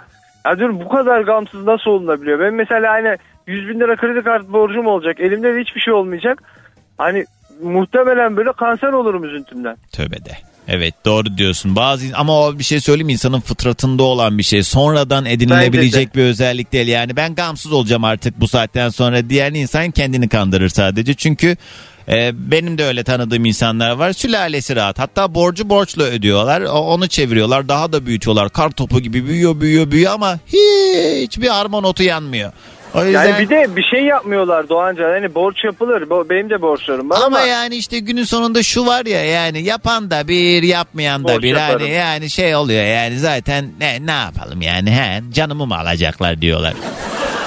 [0.47, 2.41] Ya diyorum bu kadar gamsız nasıl olunabiliyor?
[2.41, 3.17] Ben mesela hani
[3.49, 5.21] 100 bin lira kredi kartı borcum olacak.
[5.21, 6.43] Elimde de hiçbir şey olmayacak.
[6.99, 7.25] Hani
[7.63, 9.77] muhtemelen böyle kanser olurum üzüntümden.
[9.93, 10.33] Tövbe de.
[10.69, 11.77] Evet doğru diyorsun.
[11.77, 14.63] Bazı ama o bir şey söyleyeyim insanın fıtratında olan bir şey.
[14.63, 16.89] Sonradan edinilebilecek bir özellik değil.
[16.89, 19.31] Yani ben gamsız olacağım artık bu saatten sonra.
[19.31, 21.15] Diğer insan kendini kandırır sadece.
[21.15, 21.57] Çünkü
[22.09, 24.13] e, benim de öyle tanıdığım insanlar var.
[24.13, 24.99] Sülalesi rahat.
[24.99, 26.61] Hatta borcu borçla ödüyorlar.
[26.61, 27.69] Onu çeviriyorlar.
[27.69, 28.51] Daha da büyütüyorlar.
[28.51, 32.53] Kar topu gibi büyüyor büyüyor büyüyor ama hiçbir harman otu yanmıyor.
[32.95, 33.25] O yüzden...
[33.29, 35.11] Yani bir de bir şey yapmıyorlar Doğancan.
[35.11, 36.05] Hani borç yapılır.
[36.31, 40.11] Benim de borçlarım var Ama, ama, yani işte günün sonunda şu var ya yani yapan
[40.11, 41.81] da bir yapmayan da Borç bir yaparım.
[41.81, 46.75] hani yani şey oluyor yani zaten ne ne yapalım yani he canımı mı alacaklar diyorlar.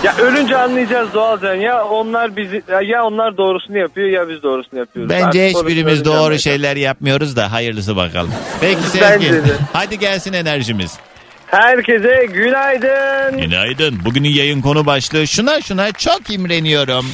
[0.04, 1.56] ya ölünce anlayacağız Doğancan.
[1.56, 5.10] Ya onlar bizi ya onlar doğrusunu yapıyor ya biz doğrusunu yapıyoruz.
[5.10, 8.32] Bence Artık hiçbirimiz doğru şeyler yapmıyoruz da hayırlısı bakalım.
[8.62, 9.54] Peki Bence de.
[9.74, 10.98] hadi gelsin enerjimiz.
[11.52, 13.38] Herkese günaydın.
[13.42, 14.06] Günaydın.
[14.06, 17.06] Bugünün yayın konu başlığı şuna şuna çok imreniyorum.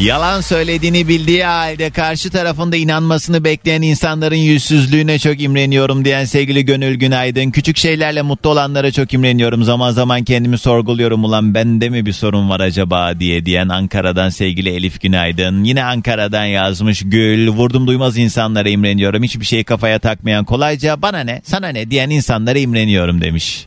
[0.00, 6.94] Yalan söylediğini bildiği halde karşı tarafında inanmasını bekleyen insanların yüzsüzlüğüne çok imreniyorum diyen sevgili Gönül
[6.94, 7.50] Günaydın.
[7.50, 9.64] Küçük şeylerle mutlu olanlara çok imreniyorum.
[9.64, 14.70] Zaman zaman kendimi sorguluyorum ulan bende mi bir sorun var acaba diye diyen Ankara'dan sevgili
[14.70, 15.64] Elif Günaydın.
[15.64, 17.48] Yine Ankara'dan yazmış Gül.
[17.48, 19.22] Vurdum duymaz insanlara imreniyorum.
[19.22, 23.66] Hiçbir şeyi kafaya takmayan kolayca bana ne sana ne diyen insanlara imreniyorum demiş.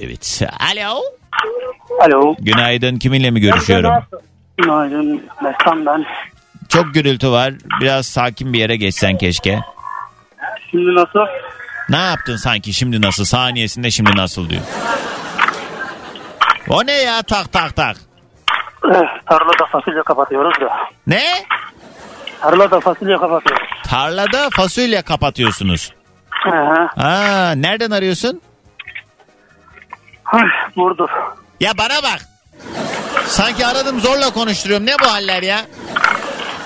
[0.00, 0.42] Evet.
[0.72, 1.00] Alo.
[2.00, 2.36] Alo.
[2.40, 2.96] Günaydın.
[2.96, 3.90] Kiminle mi görüşüyorum?
[3.90, 4.33] Günaydın.
[5.42, 6.04] Mestan ben.
[6.68, 7.52] Çok gürültü var.
[7.80, 9.60] Biraz sakin bir yere geçsen keşke.
[10.70, 11.26] Şimdi nasıl?
[11.88, 14.62] Ne yaptın sanki şimdi nasıl saniyesinde şimdi nasıl diyor.
[16.68, 17.96] O ne ya tak tak tak.
[18.90, 20.68] Eh, tarlada fasulye kapatıyoruz da.
[21.06, 21.22] Ne?
[22.40, 23.68] Tarlada fasulye kapatıyoruz.
[23.84, 25.92] Tarlada fasulye kapatıyorsunuz.
[26.30, 27.02] Hı hı.
[27.02, 28.40] Aa, nereden arıyorsun?
[30.76, 31.08] Burdur.
[31.60, 32.18] Ya bana bak.
[33.26, 34.86] Sanki aradım zorla konuşturuyorum.
[34.86, 35.60] Ne bu haller ya?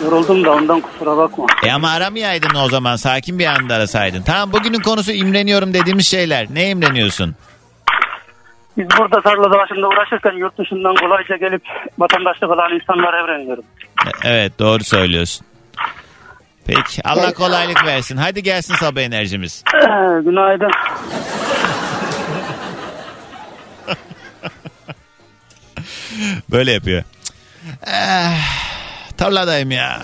[0.05, 1.47] Yoruldum da ondan kusura bakma.
[1.65, 2.97] E ama aramayaydın o zaman.
[2.97, 4.23] Sakin bir anda arasaydın.
[4.23, 6.47] Tamam bugünün konusu imreniyorum dediğimiz şeyler.
[6.51, 7.35] Ne imreniyorsun?
[8.77, 11.63] Biz burada tarlada başında uğraşırken yurt dışından kolayca gelip
[11.99, 13.65] vatandaşlık olan insanlara öğreniyorum.
[14.07, 15.47] E- Evet doğru söylüyorsun.
[16.67, 18.17] Peki Allah kolaylık versin.
[18.17, 19.65] Hadi gelsin sabah enerjimiz.
[19.75, 19.81] Eh,
[20.25, 20.71] günaydın.
[26.51, 27.03] Böyle yapıyor.
[27.87, 28.39] Eh,
[29.17, 30.03] tarladayım ya.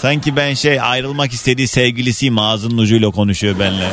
[0.00, 3.88] Sanki ben şey ayrılmak istediği sevgilisiyim ağzının ucuyla konuşuyor benimle.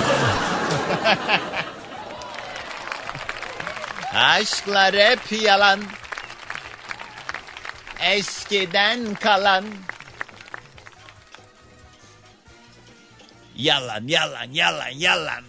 [4.13, 5.79] Aşklar hep yalan.
[7.99, 9.65] Eskiden kalan.
[13.55, 15.43] Yalan yalan yalan yalan.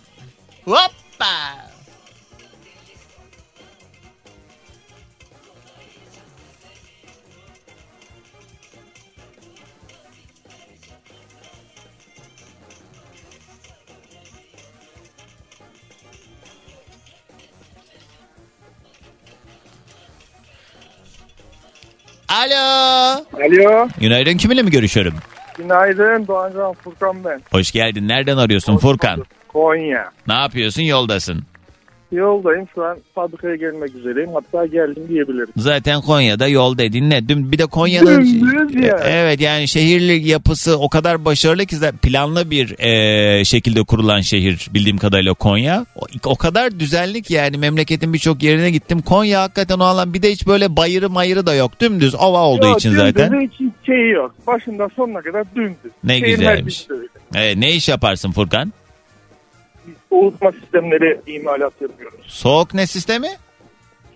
[0.64, 1.69] Hoppa.
[22.30, 23.24] Alo.
[23.34, 23.88] Alo.
[24.00, 25.14] Günaydın kiminle mi görüşüyorum?
[25.58, 27.40] Günaydın Doğancan Furkan ben.
[27.52, 28.08] Hoş geldin.
[28.08, 29.24] Nereden arıyorsun Furkan?
[29.48, 30.10] Konya.
[30.26, 30.82] Ne yapıyorsun?
[30.82, 31.44] Yoldasın.
[32.12, 34.30] Yoldayım şu an fabrikaya gelmek üzereyim.
[34.34, 35.48] Hatta geldim diyebilirim.
[35.56, 37.28] Zaten Konya'da yol dediğin ne?
[37.28, 38.24] Bir de Konya'nın
[38.82, 39.00] ya.
[39.04, 44.98] evet yani şehirli yapısı o kadar başarılı ki planlı bir e, şekilde kurulan şehir bildiğim
[44.98, 45.86] kadarıyla Konya.
[45.96, 49.02] O, o kadar düzenli ki yani memleketin birçok yerine gittim.
[49.02, 51.80] Konya hakikaten o alan bir de hiç böyle bayırı mayırı da yok.
[51.80, 53.40] Dümdüz ova olduğu Yok, için zaten.
[53.40, 54.34] Hiç şey yok.
[54.46, 55.92] Başından sonuna kadar dümdüz.
[56.04, 56.86] Ne Şehir güzelmiş.
[57.34, 58.72] Evet, ne iş yaparsın Furkan?
[60.10, 62.20] Soğutma sistemleri imalat yapıyoruz.
[62.26, 63.28] Soğuk ne sistemi?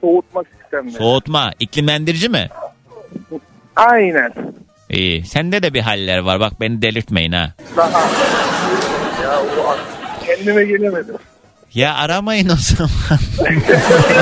[0.00, 0.94] Soğutma sistemleri.
[0.96, 1.52] Soğutma.
[1.60, 2.48] İklimlendirici mi?
[3.76, 4.32] Aynen.
[4.90, 5.24] İyi.
[5.24, 6.40] Sende de bir haller var.
[6.40, 7.52] Bak beni delirtmeyin ha.
[7.76, 8.00] Daha.
[9.22, 9.76] ya o
[10.26, 11.14] kendime gelemedim.
[11.74, 12.90] Ya aramayın o zaman.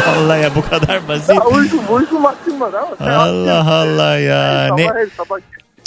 [0.16, 1.28] Allah ya bu kadar basit.
[1.28, 3.12] Ya uyku, uyku vaktim var ama.
[3.14, 4.66] Allah Allah ya.
[4.68, 4.84] Sabah Ne?
[4.84, 5.38] her sabah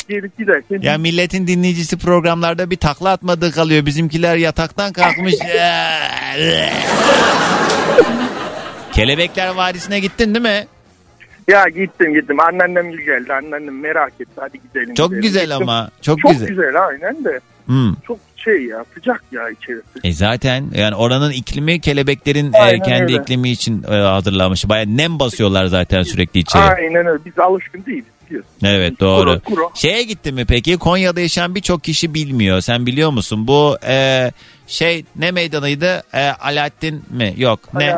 [0.07, 0.79] gelip giderken.
[0.81, 3.85] Ya milletin dinleyicisi programlarda bir takla atmadığı kalıyor.
[3.85, 5.33] Bizimkiler yataktan kalkmış.
[8.93, 10.67] Kelebekler Vadisi'ne gittin değil mi?
[11.47, 12.39] Ya gittim gittim.
[12.39, 13.33] Anneannem geldi.
[13.33, 14.31] Anneannem merak etti.
[14.35, 14.93] Hadi gidelim.
[14.95, 15.21] Çok gidelim.
[15.21, 15.61] güzel Gittim.
[15.61, 15.89] ama.
[16.01, 16.47] Çok, Çok güzel.
[16.47, 16.85] güzel.
[16.87, 17.39] aynen de.
[17.65, 17.95] Hmm.
[18.07, 19.83] Çok şey ya sıcak ya içerisi.
[20.03, 23.15] E zaten yani oranın iklimi kelebeklerin e, Aynen kendi öyle.
[23.21, 24.69] iklimi için e, hazırlanmış.
[24.69, 26.61] Baya nem basıyorlar zaten sürekli içeri.
[26.63, 27.25] Aynen öyle.
[27.25, 28.51] Biz alışkın değiliz biliyorsun.
[28.63, 29.41] Evet doğru.
[29.45, 29.69] Kuru, kuru.
[29.75, 30.77] Şeye gitti mi peki?
[30.77, 32.61] Konya'da yaşayan birçok kişi bilmiyor.
[32.61, 33.47] Sen biliyor musun?
[33.47, 34.31] Bu e,
[34.67, 36.03] şey ne meydanıydı?
[36.13, 37.33] E, Alaaddin mi?
[37.37, 37.59] Yok.
[37.73, 37.97] Ne?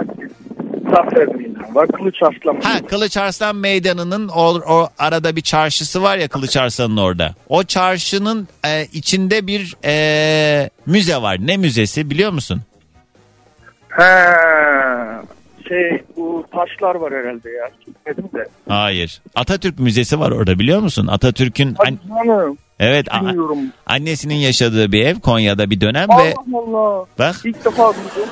[0.92, 1.88] Zafer Meydanı var.
[1.88, 2.62] Kılıç Arslan.
[2.64, 7.36] Ha Kılıç Arslan Meydanı'nın o, o arada bir çarşısı var ya Kılıç Arslan'ın orada.
[7.50, 11.38] O çarşının e, içinde bir e, müze var.
[11.40, 12.62] Ne müzesi biliyor musun?
[13.90, 14.04] He,
[15.68, 16.04] şey
[16.58, 17.70] taşlar var herhalde ya.
[17.86, 18.46] Gitmedim de.
[18.70, 19.22] Hayır.
[19.36, 21.08] Atatürk Müzesi var orada biliyor musun?
[21.08, 22.58] Atatürk'ün an- canım.
[22.80, 23.22] evet a-
[23.86, 27.06] annesinin yaşadığı bir ev Konya'da bir dönem ve Allah Allah.
[27.20, 28.30] bak İlk defa duydum.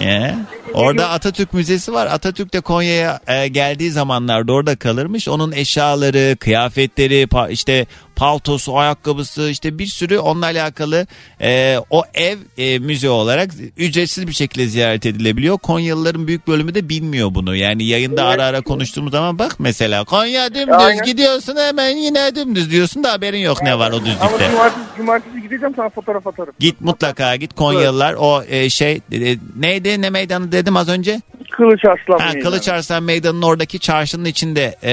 [0.00, 0.34] Ee,
[0.74, 2.06] orada Atatürk Müzesi var.
[2.06, 5.28] Atatürk de Konya'ya e, geldiği zamanlarda orada kalırmış.
[5.28, 7.86] Onun eşyaları, kıyafetleri, pa- işte
[8.18, 11.06] paltosu, ayakkabısı işte bir sürü onunla alakalı
[11.40, 15.58] e, o ev e, müze olarak ücretsiz bir şekilde ziyaret edilebiliyor.
[15.58, 17.56] Konyalıların büyük bölümü de bilmiyor bunu.
[17.56, 21.04] Yani yayında ara ara konuştuğumuz zaman bak mesela Konya dümdüz Aynen.
[21.04, 24.50] gidiyorsun hemen yine dümdüz diyorsun da haberin yok ne var o Ama düzlükte.
[24.50, 26.54] cumartesi, cumartesi gideceğim sana fotoğraf atarım.
[26.58, 31.20] Git mutlaka git Konyalılar o e, şey e, neydi ne meydanı dedim az önce?
[31.50, 32.42] Kılıç Arslan Ha, Meydanı.
[32.42, 34.92] Kılıç Arslan Meydanı'nın oradaki çarşının içinde e,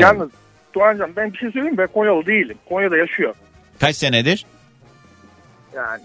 [0.00, 0.28] Yalnız
[0.74, 1.78] Doğancan ben bir şey söyleyeyim?
[1.78, 2.56] Ben Konyalı değilim.
[2.68, 3.34] Konya'da yaşıyor.
[3.80, 4.46] kaç senedir?
[5.74, 6.02] Yani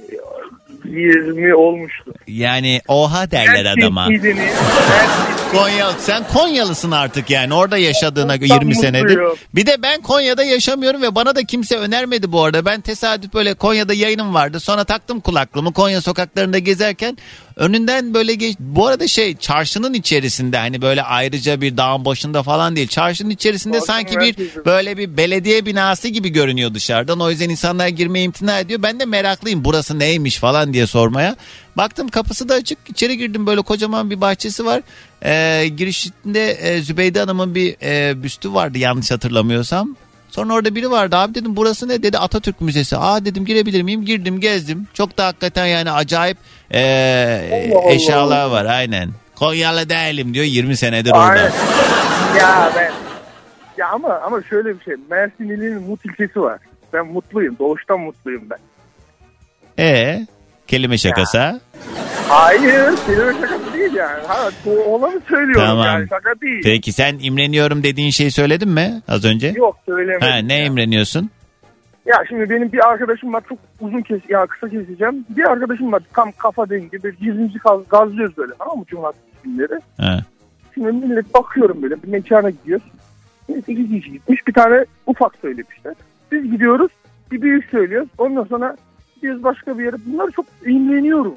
[0.86, 2.14] 20 olmuştu.
[2.28, 4.08] Yani oha derler Mersin adama.
[4.08, 9.02] ilini, Mersin Konya sen Konyalısın artık yani orada yaşadığına Çok 20 senedir.
[9.04, 9.36] mutluyum.
[9.56, 12.66] Bir de ben Konya'da yaşamıyorum ve bana da kimse önermedi bu arada.
[12.66, 14.60] Ben tesadüf böyle Konya'da yayınım vardı.
[14.60, 17.18] Sonra taktım kulaklığımı Konya sokaklarında gezerken
[17.56, 22.76] önünden böyle geç bu arada şey çarşının içerisinde hani böyle ayrıca bir dağın başında falan
[22.76, 22.88] değil.
[22.88, 24.66] Çarşının içerisinde Çarşının sanki bir merkezinde.
[24.66, 27.20] böyle bir belediye binası gibi görünüyor dışarıdan.
[27.20, 28.84] O yüzden insanlar girmeye imtina ediyor.
[28.84, 31.36] Ben de meraklıyım burası neymiş falan diye sormaya.
[31.78, 32.78] Baktım kapısı da açık.
[32.90, 34.82] İçeri girdim böyle kocaman bir bahçesi var.
[35.24, 39.96] Ee, girişinde e, Zübeyde Hanım'ın bir e, büstü vardı yanlış hatırlamıyorsam.
[40.30, 42.98] Sonra orada biri vardı abi dedim burası ne dedi Atatürk Müzesi.
[42.98, 44.06] Aa dedim girebilir miyim?
[44.06, 44.88] Girdim gezdim.
[44.94, 46.38] Çok da hakikaten yani acayip
[46.72, 46.82] e,
[47.72, 47.92] Allah Allah.
[47.92, 49.10] eşyalar var aynen.
[49.36, 51.22] Konyalı değilim diyor 20 senedir orada.
[51.24, 51.52] Aynen.
[52.40, 52.92] ya ben
[53.78, 54.96] ya ama ama şöyle bir şey.
[55.10, 56.60] Mersin ilinin Mut ilçesi var.
[56.94, 57.56] Ben mutluyum.
[57.60, 58.60] Doğuştan mutluyum ben.
[59.84, 60.28] E
[60.68, 61.60] kelime şakası ha?
[62.30, 62.96] Hayır.
[63.06, 64.28] Kelime şakası değil yani.
[64.28, 64.50] Ha,
[64.88, 65.86] olanı söylüyorum Tamam.
[65.86, 66.08] yani.
[66.10, 66.62] Şaka değil.
[66.64, 69.48] Peki sen imreniyorum dediğin şeyi söyledin mi az önce?
[69.56, 70.28] Yok söylemedim.
[70.28, 70.66] Ha, ne ya.
[70.66, 71.30] imreniyorsun?
[72.06, 75.26] Ya şimdi benim bir arkadaşım var çok uzun kes ya kısa keseceğim.
[75.30, 79.80] Bir arkadaşım var tam kafa dengi bir gizlici gaz, gazlıyoruz böyle tamam mı cumartesi günleri.
[79.98, 80.20] Ha.
[80.74, 82.86] Şimdi millet bakıyorum böyle bir mekana gidiyoruz.
[83.50, 85.94] Neyse iki kişi gitmiş bir tane ufak söylemişler.
[86.32, 86.92] Biz gidiyoruz
[87.32, 88.10] bir büyük söylüyoruz.
[88.18, 88.78] Ondan sonra
[89.18, 89.96] gidiyoruz başka bir yere.
[90.06, 91.36] Bunları çok imreniyorum.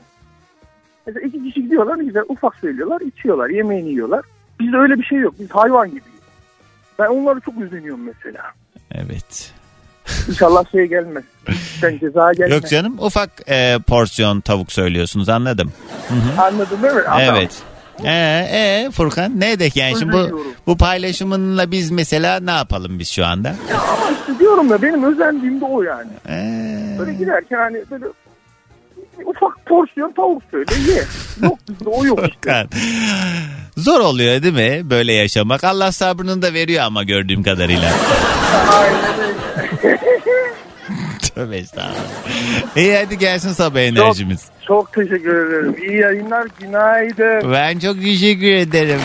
[1.06, 4.24] Mesela iki kişi gidiyorlar ne güzel ufak söylüyorlar içiyorlar yemeğini yiyorlar.
[4.60, 6.20] Bizde öyle bir şey yok biz hayvan gibiyiz.
[6.98, 8.42] Ben onları çok özeniyorum mesela.
[8.92, 9.52] Evet.
[10.28, 11.24] İnşallah şey gelmez.
[11.80, 12.52] Sen ceza gelmez.
[12.52, 15.72] Yok canım ufak e, porsiyon tavuk söylüyorsunuz anladım.
[16.38, 17.00] Anladın değil mi?
[17.00, 17.20] Adam.
[17.20, 17.62] Evet.
[18.04, 23.08] Ee, ee, Furkan ne edek yani şimdi bu, bu paylaşımınla biz mesela ne yapalım biz
[23.08, 23.54] şu anda?
[23.74, 24.10] Ama
[24.50, 26.10] işte diyorum ya benim özendiğim de o yani.
[26.28, 28.04] Ee, Böyle giderken hani böyle
[29.24, 31.04] ufak porsiyon tavuk söyle ye.
[31.42, 32.66] Yok bizde o yok işte.
[33.76, 35.64] Zor oluyor değil mi böyle yaşamak?
[35.64, 37.90] Allah sabrını da veriyor ama gördüğüm kadarıyla.
[41.34, 42.76] Tövbe estağfurullah.
[42.76, 44.44] İyi hadi gelsin sabah enerjimiz.
[44.66, 45.76] Çok teşekkür ederim.
[45.88, 46.46] İyi yayınlar.
[46.60, 47.52] Günaydın.
[47.52, 49.00] Ben çok teşekkür ederim.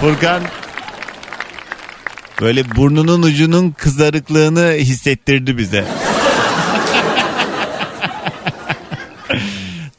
[0.00, 0.42] Furkan
[2.40, 5.84] böyle burnunun ucunun kızarıklığını hissettirdi bize.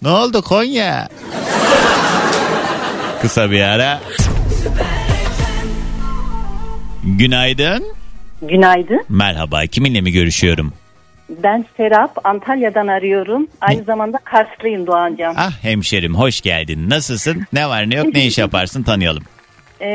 [0.02, 1.10] ne oldu Konya?
[3.22, 4.00] Kısa bir ara.
[7.04, 7.84] Günaydın.
[8.42, 9.04] Günaydın.
[9.10, 9.66] Merhaba.
[9.66, 10.74] Kiminle mi görüşüyorum?
[11.30, 12.18] Ben Serap.
[12.28, 13.48] Antalya'dan arıyorum.
[13.62, 15.34] Aynı zamanda Karslıyım Doğancan.
[15.38, 16.90] Ah hemşerim hoş geldin.
[16.90, 17.46] Nasılsın?
[17.54, 19.24] Ne var ne yok ne iş yaparsın tanıyalım.
[19.82, 19.88] Ee,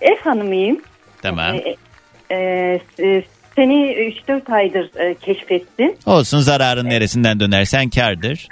[0.00, 0.80] ev hanımıyım.
[1.22, 1.56] Tamam.
[1.56, 3.22] Ee, e, e,
[3.56, 3.74] seni
[4.28, 5.94] 3-4 aydır e, keşfettim.
[6.06, 8.48] Olsun zararın neresinden dönersen kardır.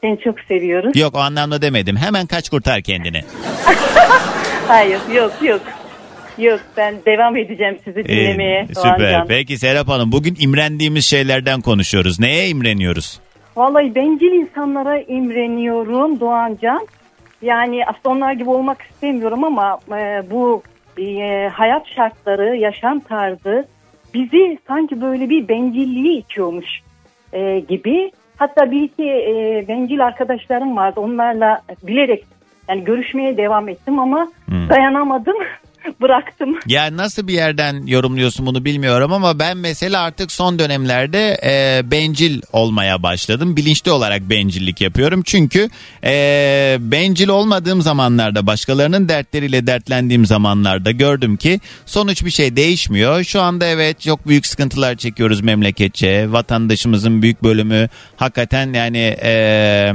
[0.00, 0.96] Seni çok seviyoruz.
[0.96, 1.96] Yok o anlamda demedim.
[1.96, 3.22] Hemen kaç kurtar kendini.
[4.68, 5.60] Hayır yok yok.
[6.38, 8.98] Yok ben devam edeceğim sizi Ee, dinlemeye süper.
[8.98, 9.26] Doğancan.
[9.26, 12.20] Peki Serap Hanım bugün imrendiğimiz şeylerden konuşuyoruz.
[12.20, 13.20] Neye imreniyoruz?
[13.56, 16.86] Vallahi bencil insanlara imreniyorum Doğancan.
[17.42, 20.62] Yani aslında onlar gibi olmak istemiyorum ama e, bu
[20.98, 23.64] e, hayat şartları, yaşam tarzı
[24.14, 26.80] bizi sanki böyle bir bencilliğe itiyormuş
[27.32, 28.10] e, gibi.
[28.36, 31.00] Hatta bir iki e, bencil arkadaşlarım vardı.
[31.00, 32.24] Onlarla bilerek
[32.68, 34.68] yani görüşmeye devam ettim ama Hmm.
[34.68, 35.36] dayanamadım.
[36.00, 36.58] Bıraktım.
[36.66, 42.42] Ya nasıl bir yerden yorumluyorsun bunu bilmiyorum ama ben mesela artık son dönemlerde e, bencil
[42.52, 43.56] olmaya başladım.
[43.56, 45.22] Bilinçli olarak bencillik yapıyorum.
[45.24, 45.68] Çünkü
[46.04, 53.24] e, bencil olmadığım zamanlarda başkalarının dertleriyle dertlendiğim zamanlarda gördüm ki sonuç bir şey değişmiyor.
[53.24, 56.32] Şu anda evet çok büyük sıkıntılar çekiyoruz memleketçe.
[56.32, 59.16] Vatandaşımızın büyük bölümü hakikaten yani...
[59.22, 59.92] E,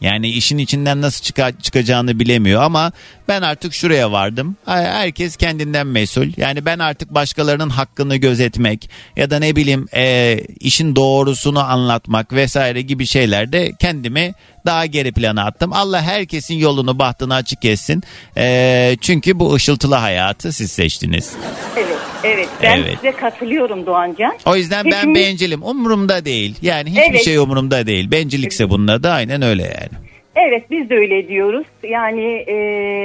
[0.00, 2.92] yani işin içinden nasıl çıka- çıkacağını bilemiyor ama
[3.28, 4.56] ben artık şuraya vardım.
[4.66, 6.26] Herkes kendinden mesul.
[6.36, 12.82] Yani ben artık başkalarının hakkını gözetmek ya da ne bileyim e, işin doğrusunu anlatmak vesaire
[12.82, 14.32] gibi şeylerde kendimi
[14.66, 15.72] daha geri plana attım.
[15.72, 18.02] Allah herkesin yolunu bahtını açık etsin.
[18.36, 21.32] E, çünkü bu ışıltılı hayatı siz seçtiniz.
[21.76, 21.89] Evet.
[22.24, 22.94] Evet ben Evet.
[22.96, 24.34] size katılıyorum Doğancan.
[24.46, 25.62] O yüzden ben bencilim.
[25.62, 26.54] Umurumda değil.
[26.62, 27.24] Yani hiçbir Evet.
[27.24, 28.10] şey umurumda değil.
[28.10, 30.06] Bencillikse bunun adı aynen öyle yani.
[30.36, 31.66] Evet biz de öyle diyoruz.
[31.90, 32.54] Yani e,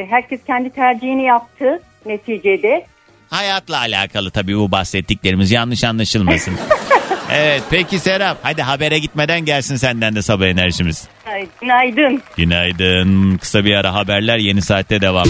[0.10, 2.86] herkes kendi tercihini yaptı neticede.
[3.30, 6.54] Hayatla alakalı tabii bu bahsettiklerimiz yanlış anlaşılmasın.
[7.32, 11.08] evet peki Serap hadi habere gitmeden gelsin senden de sabah enerjimiz.
[11.26, 12.22] Ay, Günaydın.
[12.38, 13.38] Günaydın.
[13.38, 15.28] Kısa bir ara haberler yeni saatte devam.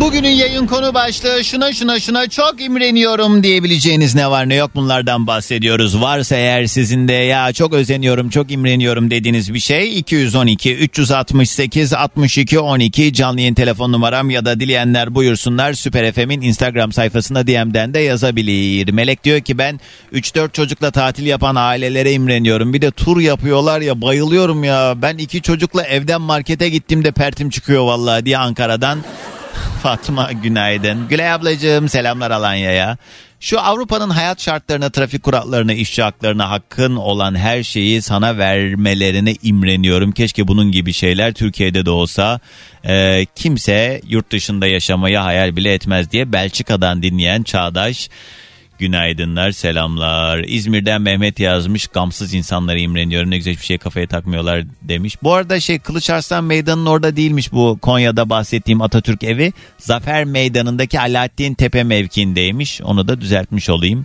[0.00, 5.26] Bugünün yayın konu başlığı şuna şuna şuna çok imreniyorum diyebileceğiniz ne var ne yok bunlardan
[5.26, 6.00] bahsediyoruz.
[6.00, 12.58] Varsa eğer sizin de ya çok özeniyorum çok imreniyorum dediğiniz bir şey 212 368 62
[12.58, 17.98] 12 canlı yayın telefon numaram ya da dileyenler buyursunlar Süper FM'in Instagram sayfasında DM'den de
[17.98, 18.92] yazabilir.
[18.92, 19.80] Melek diyor ki ben
[20.12, 22.74] 3-4 çocukla tatil yapan ailelere imreniyorum.
[22.74, 24.94] Bir de tur yapıyorlar ya bayılıyorum ya.
[25.02, 28.98] Ben iki çocukla evden markete gittiğimde pertim çıkıyor vallahi diye Ankara'dan.
[29.82, 31.08] Fatma günaydın.
[31.08, 32.96] Gülay ablacığım selamlar Alanya'ya.
[33.40, 40.12] Şu Avrupa'nın hayat şartlarına, trafik kurallarına, işçi haklarına hakkın olan her şeyi sana vermelerine imreniyorum.
[40.12, 42.40] Keşke bunun gibi şeyler Türkiye'de de olsa.
[42.84, 48.08] Ee, kimse yurt dışında yaşamayı hayal bile etmez diye Belçika'dan dinleyen Çağdaş.
[48.80, 50.44] Günaydınlar, selamlar.
[50.48, 51.86] İzmir'den Mehmet yazmış.
[51.86, 53.30] Gamsız insanlara imreniyorum.
[53.30, 55.16] Ne güzel hiçbir şey kafaya takmıyorlar demiş.
[55.22, 59.52] Bu arada şey Kılıç Arslan Meydanı'nın orada değilmiş bu Konya'da bahsettiğim Atatürk evi.
[59.78, 62.80] Zafer Meydanı'ndaki Alaaddin Tepe mevkiindeymiş.
[62.82, 64.04] Onu da düzeltmiş olayım.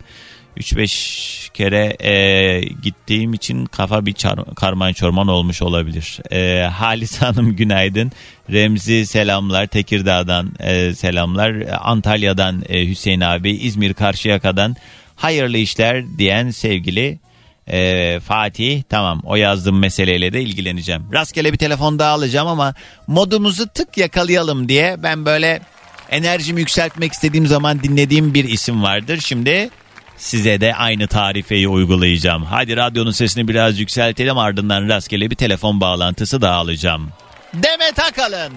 [0.57, 6.19] 3-5 kere e, gittiğim için kafa bir çar- karman çorman olmuş olabilir.
[6.31, 8.11] E, Halis Hanım günaydın.
[8.51, 9.67] Remzi selamlar.
[9.67, 11.55] Tekirdağ'dan e, selamlar.
[11.81, 13.51] Antalya'dan e, Hüseyin abi.
[13.51, 14.75] İzmir Karşıyaka'dan
[15.15, 17.19] hayırlı işler diyen sevgili
[17.67, 18.83] e, Fatih.
[18.89, 21.03] Tamam o yazdığım meseleyle de ilgileneceğim.
[21.13, 22.73] Rastgele bir telefon daha alacağım ama
[23.07, 25.61] modumuzu tık yakalayalım diye ben böyle
[26.11, 29.19] enerjimi yükseltmek istediğim zaman dinlediğim bir isim vardır.
[29.25, 29.69] Şimdi
[30.17, 32.43] size de aynı tarifeyi uygulayacağım.
[32.43, 37.09] Hadi radyonun sesini biraz yükseltelim ardından rastgele bir telefon bağlantısı daha alacağım.
[37.53, 38.53] Demet Akalın.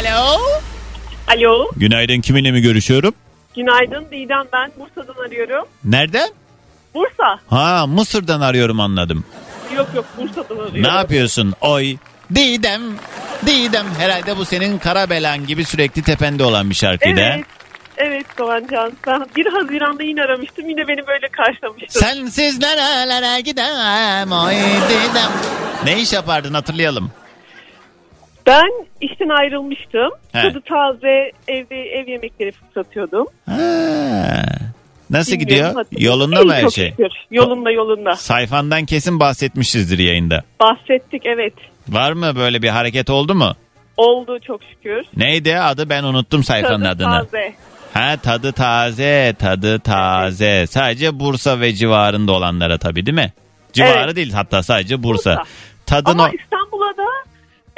[0.00, 0.38] Alo.
[1.28, 3.14] Alo, Günaydın kiminle mi görüşüyorum?
[3.56, 5.64] günaydın Didem ben Bursa'dan arıyorum.
[5.84, 6.28] Nereden?
[6.94, 7.40] Bursa?
[7.48, 9.24] Ha Mısır'dan arıyorum anladım.
[9.76, 10.82] Yok yok Bursa'dan arıyorum.
[10.82, 11.54] Ne yapıyorsun?
[11.60, 11.96] Oy.
[12.34, 12.82] Didem.
[13.46, 13.86] Didem.
[13.98, 17.20] Herhalde bu senin kara belan gibi sürekli tepende olan bir şarkıydı.
[17.20, 17.36] ha?
[17.98, 18.92] Evet, evet Doğancan.
[19.06, 20.68] Ben 1 Haziran'da yine aramıştım.
[20.68, 22.00] Yine beni böyle karşılamıştın.
[22.00, 24.54] Sensiz nerelere gidem oy
[24.88, 25.30] Didem.
[25.84, 27.10] Ne iş yapardın hatırlayalım.
[28.46, 30.10] Ben işten ayrılmıştım.
[30.32, 30.42] He.
[30.42, 33.26] Tadı taze evde ev yemekleri satıyordum.
[33.46, 33.56] Ha.
[35.10, 35.74] Nasıl Bilmiyorum, gidiyor?
[35.74, 36.20] hatırlıyorum.
[36.20, 36.90] Yolunda mı her şey?
[36.90, 37.10] şükür.
[37.30, 38.16] Yolunda yolunda.
[38.16, 40.42] Sayfandan kesin bahsetmişizdir yayında.
[40.60, 41.54] Bahsettik evet.
[41.88, 43.52] Var mı böyle bir hareket oldu mu?
[43.96, 45.04] Oldu çok şükür.
[45.16, 47.20] Neydi adı ben unuttum sayfanın Tadı adını.
[47.24, 47.54] taze.
[47.94, 50.66] Ha tadı taze, tadı taze.
[50.66, 53.32] Sadece Bursa ve civarında olanlara tabii değil mi?
[53.72, 54.16] Civarı Evet.
[54.16, 55.30] değil hatta sadece Bursa.
[55.30, 55.44] Bursa.
[55.86, 56.67] Tadı Ama İstanbul'a da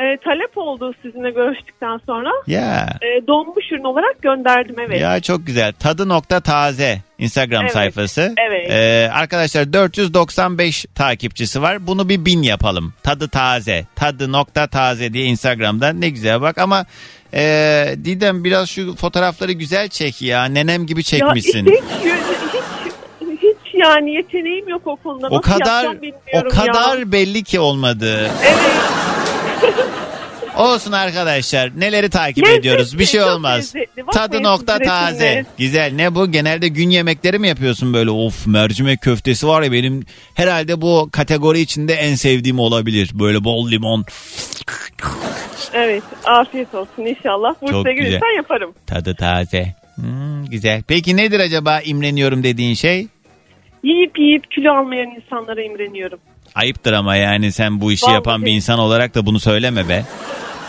[0.00, 2.30] e, talep oldu sizinle görüştükten sonra.
[2.46, 2.88] Ya.
[3.02, 5.00] E, donmuş ürün olarak gönderdim evet.
[5.00, 5.72] Ya çok güzel.
[5.72, 8.34] Tadı nokta taze Instagram Evet, sayfası.
[8.48, 8.70] evet.
[8.70, 11.86] Ee, arkadaşlar 495 takipçisi var.
[11.86, 12.94] Bunu bir bin yapalım.
[13.02, 13.84] Tadı taze.
[13.96, 16.86] Tadı nokta taze diye Instagram'dan ne güzel bak ama
[17.34, 17.42] e,
[18.04, 20.44] Didem biraz şu fotoğrafları güzel çek ya.
[20.44, 21.66] Nenem gibi çekmişsin.
[21.66, 25.26] Ya hiç, hiç, hiç yani yeteneğim yok o konuda.
[25.28, 26.14] o Nasıl kadar yapacağım
[26.46, 27.12] o kadar ya.
[27.12, 28.30] belli ki olmadı.
[28.44, 28.58] Evet.
[30.60, 31.80] Olsun arkadaşlar.
[31.80, 32.98] Neleri takip Lezzetli, ediyoruz?
[32.98, 33.56] Bir şey çok olmaz.
[33.56, 34.02] lezzetli.
[34.12, 35.44] Tadı nokta taze.
[35.58, 35.92] Güzel.
[35.94, 36.30] Ne bu?
[36.32, 38.10] Genelde gün yemekleri mi yapıyorsun böyle?
[38.10, 40.04] Of mercimek köftesi var ya benim
[40.34, 43.10] herhalde bu kategori içinde en sevdiğim olabilir.
[43.14, 44.04] Böyle bol limon.
[45.74, 47.54] Evet afiyet olsun inşallah.
[47.60, 48.10] Çok Bursa'ya güzel.
[48.10, 48.74] gelirsen yaparım.
[48.86, 49.74] Tadı taze.
[49.94, 50.82] Hmm, güzel.
[50.88, 53.06] Peki nedir acaba imreniyorum dediğin şey?
[53.84, 56.18] Yiyip yiyip kilo almayan insanlara imreniyorum.
[56.54, 58.14] Ayıptır ama yani sen bu işi Vallahi.
[58.14, 60.04] yapan bir insan olarak da bunu söyleme be.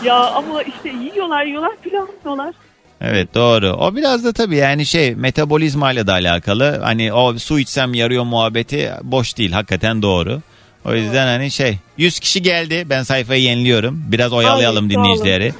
[0.04, 2.54] Ya ama işte yiyorlar yiyorlar kilo almıyorlar.
[3.00, 3.72] Evet doğru.
[3.72, 6.80] O biraz da tabii yani şey metabolizmayla da alakalı.
[6.82, 10.40] Hani o su içsem yarıyor muhabbeti boş değil hakikaten doğru.
[10.84, 14.04] O yüzden hani şey 100 kişi geldi ben sayfayı yeniliyorum.
[14.08, 15.54] Biraz oyalayalım Ay, dinleyicileri.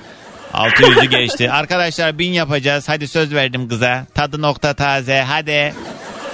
[0.52, 1.50] 600'ü geçti.
[1.52, 2.88] Arkadaşlar 1000 yapacağız.
[2.88, 4.06] Hadi söz verdim kıza.
[4.14, 5.20] Tadı nokta taze.
[5.20, 5.74] Hadi.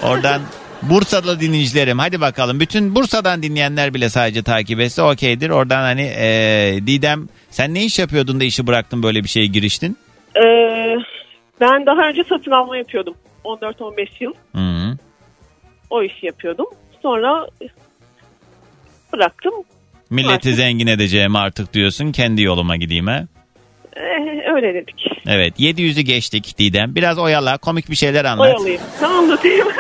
[0.03, 0.43] Oradan
[0.83, 1.99] Bursa'da dinleyicilerim.
[1.99, 2.61] Hadi bakalım.
[2.61, 5.51] Bütün Bursa'dan dinleyenler bile sadece takip etse okeydir.
[5.51, 9.97] Oradan hani eee, Didem sen ne iş yapıyordun da işi bıraktın böyle bir şeye giriştin?
[10.37, 10.41] Ee,
[11.61, 13.14] ben daha önce satın alma yapıyordum.
[13.45, 14.97] 14-15 yıl Hı -hı.
[15.91, 16.66] o işi yapıyordum.
[17.03, 17.47] Sonra
[19.12, 19.55] bıraktım.
[20.11, 22.12] Milleti Artık- zengin edeceğim artık diyorsun.
[22.12, 23.26] Kendi yoluma gideyim ha.
[23.97, 25.07] Ee, öyle dedik.
[25.26, 26.95] Evet 700'ü geçtik Didem.
[26.95, 28.47] Biraz oyala komik bir şeyler anlat.
[28.47, 28.83] Oyalayayım.
[29.01, 29.68] Ne anlatayım?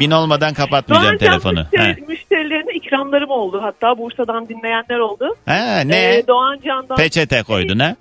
[0.00, 1.60] Bin olmadan kapatmayacağım Doğancan telefonu.
[1.60, 2.04] müşteri- He.
[2.08, 3.60] müşterilerine ikramlarım oldu.
[3.62, 5.36] Hatta Bursa'dan dinleyenler oldu.
[5.46, 6.14] Ha, ne?
[6.14, 7.96] Ee, Doğancan'dan Peçete koydun ha?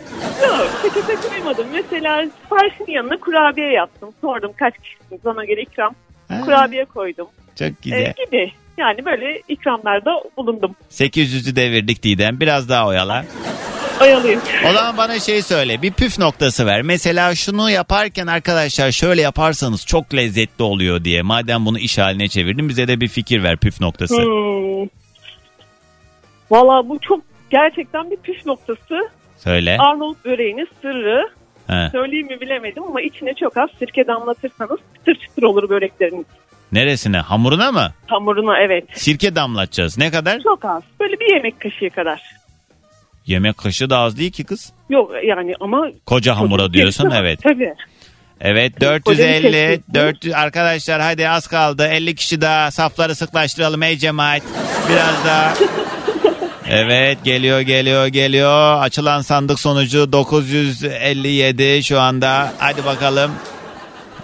[0.47, 1.65] Yok peçete koymadım.
[1.73, 4.09] Mesela siparişin yanına kurabiye yaptım.
[4.21, 5.95] Sordum kaç kişisiniz ona göre ikram.
[6.45, 7.27] Kurabiye koydum.
[7.59, 7.99] Çok güzel.
[8.01, 8.51] Ee, gibi.
[8.77, 10.75] Yani böyle ikramlarda bulundum.
[10.89, 12.39] 800'ü devirdik Didem.
[12.39, 13.25] Biraz daha oyala.
[14.01, 14.41] Oyalayayım.
[14.69, 15.81] O zaman bana şey söyle.
[15.81, 16.81] Bir püf noktası ver.
[16.81, 21.21] Mesela şunu yaparken arkadaşlar şöyle yaparsanız çok lezzetli oluyor diye.
[21.21, 24.15] Madem bunu iş haline çevirdin bize de bir fikir ver püf noktası.
[24.17, 24.87] Hmm.
[26.51, 29.09] Valla bu çok gerçekten bir püf noktası.
[29.37, 29.77] Söyle.
[29.79, 31.29] Arnavut böreğinin sırrı.
[31.67, 31.89] He.
[31.91, 36.25] Söyleyeyim mi bilemedim ama içine çok az sirke damlatırsanız çıtır çıtır olur börekleriniz.
[36.71, 37.17] Neresine?
[37.17, 37.91] Hamuruna mı?
[38.07, 38.83] Hamuruna evet.
[38.93, 39.97] Sirke damlatacağız.
[39.97, 40.39] Ne kadar?
[40.39, 40.83] Çok az.
[40.99, 42.21] Böyle bir yemek kaşığı kadar.
[43.26, 44.74] Yemek kaşığı da az değil ki kız.
[44.89, 45.88] Yok yani ama...
[46.05, 47.39] Koca hamura diyorsun Tabii, evet.
[47.43, 47.74] Tabii.
[48.41, 48.88] Evet Koca
[49.24, 49.93] bir 450 tepsi.
[49.93, 54.41] 400 arkadaşlar hadi az kaldı 50 kişi daha safları sıklaştıralım ey cemaat
[54.89, 55.53] biraz daha
[56.69, 63.32] Evet geliyor geliyor geliyor açılan sandık sonucu 957 şu anda hadi bakalım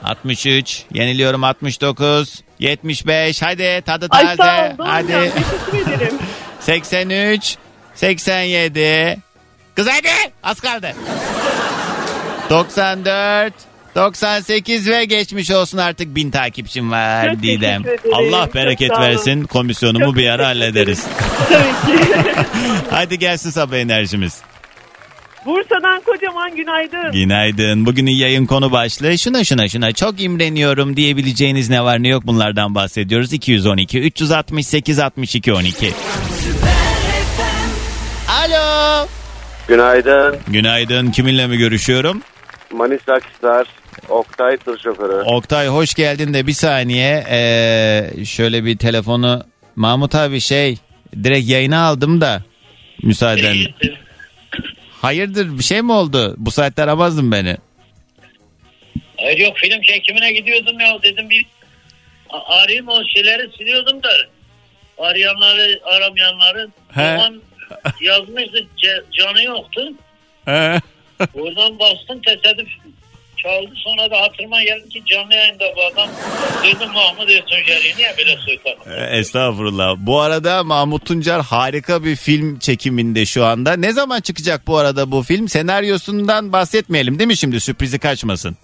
[0.04, 4.86] 63 yeniliyorum 69 75 hadi tadı Ay taze ol.
[4.86, 5.32] hadi Hadi.
[5.72, 6.14] Teşekkür ederim.
[6.60, 7.58] 83
[7.98, 9.18] 87
[9.76, 10.94] Kız hadi az kaldı
[12.50, 13.54] 94
[13.96, 17.84] 98 ve geçmiş olsun artık bin takipçim var Çok Didem.
[18.14, 19.02] Allah Çok bereket olun.
[19.02, 21.06] versin komisyonumu bir ara hallederiz.
[21.50, 22.04] Tabii ki.
[22.90, 24.42] Hadi gelsin sabah enerjimiz.
[25.46, 27.12] Bursa'dan kocaman günaydın.
[27.12, 27.86] Günaydın.
[27.86, 32.76] Bugünün yayın konu başlığı şuna şuna şuna çok imreniyorum diyebileceğiniz ne var ne yok bunlardan
[32.76, 33.34] bahsediyoruz.
[33.34, 35.94] 212 368 62 12.
[38.48, 39.08] Alo.
[39.68, 40.40] Günaydın.
[40.48, 41.12] Günaydın.
[41.12, 42.22] Kiminle mi görüşüyorum?
[42.72, 43.68] Manisa Akhisar,
[44.10, 45.14] Oktay tır şoförü.
[45.14, 49.44] Oktay hoş geldin de bir saniye ee, şöyle bir telefonu
[49.76, 50.78] Mahmut abi şey
[51.24, 52.42] direkt yayına aldım da
[53.04, 53.56] müsaaden.
[55.02, 56.36] Hayırdır bir şey mi oldu?
[56.38, 57.58] Bu saatte aramazdın beni.
[59.18, 61.46] Hayır yok film çekimine gidiyordum ya dedim bir
[62.30, 64.10] arayayım o şeyleri siliyordum da
[64.98, 67.04] arayanları aramayanları He.
[67.04, 67.42] Yaman
[68.02, 68.68] yazmıştı
[69.12, 69.94] canı yoktu.
[71.34, 72.68] Oradan bastım tesadüf
[73.38, 76.10] çaldı sonra da hatırıma geldi ki canlı yayında bu adam
[76.64, 78.80] dedim Mahmut Ertuncer'i niye böyle soytarım?
[78.92, 79.96] Ee, Estağfurullah.
[79.98, 83.74] Bu arada Mahmut Tuncer harika bir film çekiminde şu anda.
[83.74, 85.50] Ne zaman çıkacak bu arada bu film?
[85.50, 87.60] Senaryosundan bahsetmeyelim değil mi şimdi?
[87.60, 88.58] Sürprizi kaçmasın.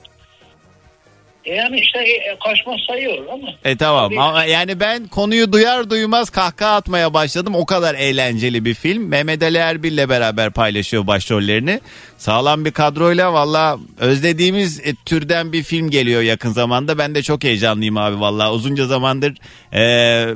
[1.45, 3.47] E yani işte e, kaçmaz sayıyor ama.
[3.65, 4.19] E tamam Tabii.
[4.19, 7.55] ama yani ben konuyu duyar duymaz kahkaha atmaya başladım.
[7.55, 9.07] O kadar eğlenceli bir film.
[9.07, 11.79] Mehmet Ali Erbil'le beraber paylaşıyor başrollerini.
[12.17, 16.97] Sağlam bir kadroyla valla özlediğimiz e, türden bir film geliyor yakın zamanda.
[16.97, 18.53] Ben de çok heyecanlıyım abi valla.
[18.53, 19.33] Uzunca zamandır
[19.73, 19.81] e,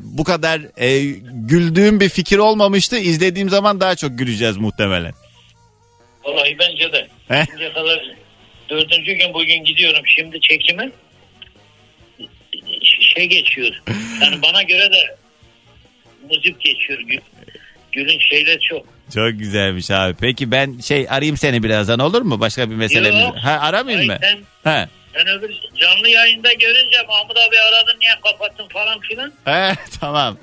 [0.01, 0.99] bu kadar e,
[1.33, 2.97] güldüğüm bir fikir olmamıştı.
[2.97, 5.13] İzlediğim zaman daha çok güleceğiz muhtemelen.
[6.23, 7.07] Vallahi bence de.
[7.51, 8.26] Şimdiye kadar
[8.69, 10.89] dördüncü gün bugün gidiyorum şimdi çekime.
[13.15, 13.81] Şey geçiyor.
[14.21, 15.15] Yani bana göre de
[16.31, 16.99] müzik geçiyor.
[16.99, 17.19] Gül-
[17.91, 18.85] Gül'ün şeyleri çok.
[19.13, 20.15] Çok güzelmiş abi.
[20.21, 22.39] Peki ben şey arayayım seni birazdan olur mu?
[22.39, 23.21] Başka bir meselemiz.
[23.21, 23.35] Yok.
[23.37, 24.17] Ha aramayayım mı?
[24.21, 24.89] Sen, Ha.
[25.17, 29.33] Sen öbür canlı yayında görünce Mahmut abi aradın niye kapattın falan filan.
[29.45, 30.37] He tamam.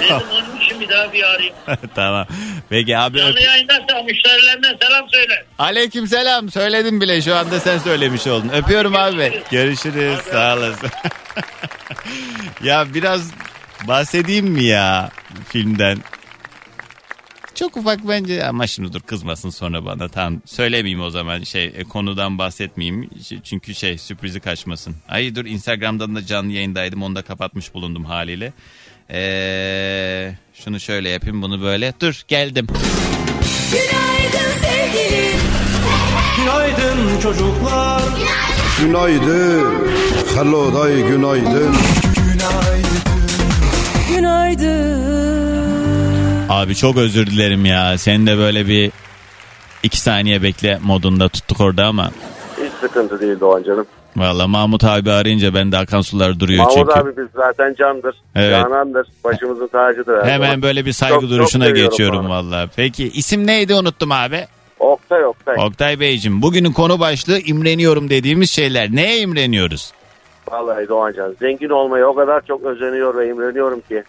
[0.00, 1.54] Dedim onun için bir daha bir arayayım.
[1.94, 2.26] tamam.
[2.70, 5.44] Peki abi Canlı yayındaysa müşterilerine selam söyle.
[5.58, 6.50] Aleyküm selam.
[6.50, 8.48] Söyledim bile şu anda sen söylemiş oldun.
[8.48, 9.42] Öpüyorum abi.
[9.50, 10.18] Görüşürüz.
[10.18, 10.90] Sağ olasın.
[12.62, 13.30] ya biraz
[13.88, 15.10] bahsedeyim mi ya
[15.48, 15.98] filmden?
[17.58, 20.08] Çok ufak bence ama şimdi dur kızmasın sonra bana.
[20.08, 23.10] Tamam söylemeyeyim o zaman şey e, konudan bahsetmeyeyim.
[23.44, 24.96] Çünkü şey sürprizi kaçmasın.
[25.08, 28.52] Ay dur Instagram'dan da canlı yayındaydım onu da kapatmış bulundum haliyle.
[29.10, 31.92] Ee, şunu şöyle yapayım bunu böyle.
[32.00, 32.66] Dur geldim.
[33.70, 35.40] Günaydın sevgilim.
[36.36, 38.02] Günaydın çocuklar.
[38.80, 39.88] Günaydın.
[40.34, 41.76] Hello day günaydın.
[44.08, 45.27] Günaydın.
[46.48, 47.98] Abi çok özür dilerim ya.
[47.98, 48.90] Sen de böyle bir
[49.82, 52.10] iki saniye bekle modunda tuttuk orada ama.
[52.64, 53.86] Hiç sıkıntı değil Doğan canım.
[54.16, 57.00] Valla Mahmut abi arayınca ben de akan sular duruyor Mahmut çünkü.
[57.00, 58.14] abi biz zaten candır.
[58.34, 58.62] Evet.
[58.62, 59.06] Canandır.
[59.24, 60.22] Başımızın tacıdır.
[60.26, 60.62] Hemen zaman.
[60.62, 62.68] böyle bir saygı Çok- çok duruşuna seviyorum geçiyorum valla.
[62.76, 64.46] Peki isim neydi unuttum abi.
[64.78, 65.56] Oktay Oktay.
[65.66, 68.88] Oktay Beyciğim bugünün konu başlığı imreniyorum dediğimiz şeyler.
[68.90, 69.92] Neye imreniyoruz?
[70.50, 74.02] Vallahi Doğancan zengin olmaya o kadar çok özeniyor ve imreniyorum ki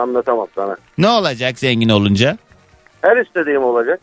[0.00, 0.76] anlatamam sana.
[0.98, 2.38] Ne olacak zengin olunca?
[3.02, 4.00] Her istediğim olacak.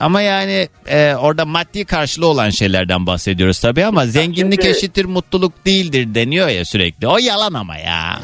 [0.00, 5.66] Ama yani e, orada maddi karşılığı olan şeylerden bahsediyoruz tabii ama zenginlik şimdi- eşittir mutluluk
[5.66, 7.08] değildir deniyor ya sürekli.
[7.08, 8.20] O yalan ama ya.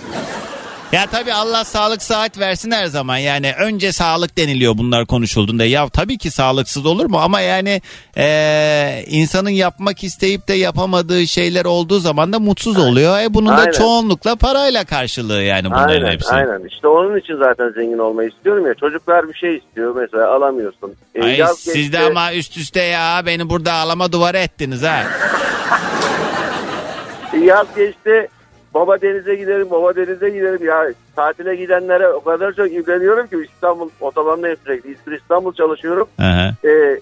[0.92, 5.88] Ya tabii Allah sağlık saat versin her zaman yani önce sağlık deniliyor bunlar konuşulduğunda ya
[5.88, 7.82] tabii ki sağlıksız olur mu ama yani
[8.16, 13.18] e, insanın yapmak isteyip de yapamadığı şeyler olduğu zaman da mutsuz oluyor.
[13.20, 13.72] E bunun da Aynen.
[13.72, 16.34] çoğunlukla parayla karşılığı yani bunların Aynen, hepsi.
[16.34, 16.68] aynen.
[16.68, 18.74] İşte onun için zaten zengin olmayı istiyorum ya.
[18.74, 20.94] Çocuklar bir şey istiyor mesela alamıyorsun.
[21.14, 24.82] E, Ay yaz siz geçti- de ama üst üste ya beni burada ağlama duvarı ettiniz
[24.82, 25.02] ha.
[27.44, 28.28] Yaz geçti.
[28.76, 30.66] Baba denize gidelim, baba denize gidelim.
[30.66, 34.92] Ya tatile gidenlere o kadar çok imreniyorum ki İstanbul otobandayım sürekli.
[34.92, 36.08] İzmir İstanbul çalışıyorum.
[36.64, 37.00] Ee,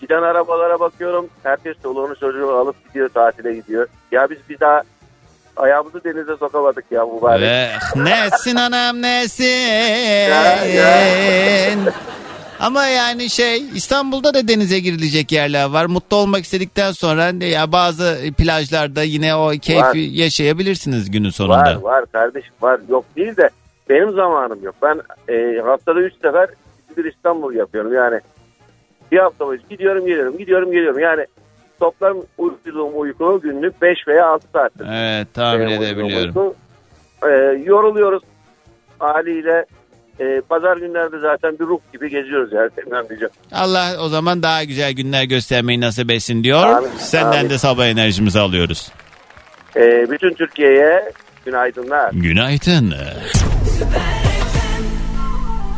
[0.00, 1.28] giden arabalara bakıyorum.
[1.42, 3.86] Herkes çoluğunu çocuğunu alıp gidiyor tatile gidiyor.
[4.12, 4.82] Ya biz bir daha
[5.56, 7.48] ayağımızı denize sokamadık ya mübarek.
[7.48, 9.44] Eh, nesin anam nesin.
[10.76, 11.74] ya.
[12.62, 15.86] Ama yani şey İstanbul'da da denize girilecek yerler var.
[15.86, 19.94] Mutlu olmak istedikten sonra ya bazı plajlarda yine o keyfi Var.
[19.94, 21.56] yaşayabilirsiniz günün sonunda.
[21.56, 22.80] Var var kardeşim var.
[22.88, 23.50] Yok değil de
[23.88, 24.74] benim zamanım yok.
[24.82, 26.48] Ben e, haftada 3 sefer
[26.96, 27.94] bir İstanbul yapıyorum.
[27.94, 28.20] Yani
[29.12, 30.98] bir hafta boyunca gidiyorum geliyorum gidiyorum geliyorum.
[31.00, 31.26] Yani
[31.80, 34.86] toplam uyuduğum uyku günlük 5 veya 6 saattir.
[34.92, 36.28] Evet tahmin Benim edebiliyorum.
[36.36, 36.54] uyku.
[37.28, 37.30] E,
[37.64, 38.22] yoruluyoruz
[38.98, 39.66] haliyle.
[40.20, 42.70] E, pazar günlerde zaten bir ruh gibi geziyoruz yani.
[42.82, 43.32] Senden diyeceğim.
[43.52, 46.62] Allah o zaman daha güzel günler göstermeyi nasip etsin diyor.
[46.66, 47.50] Amin, Senden amin.
[47.50, 48.92] de sabah enerjimizi alıyoruz.
[49.76, 51.12] E, bütün Türkiye'ye
[51.44, 52.10] günaydınlar.
[52.12, 52.94] Günaydın.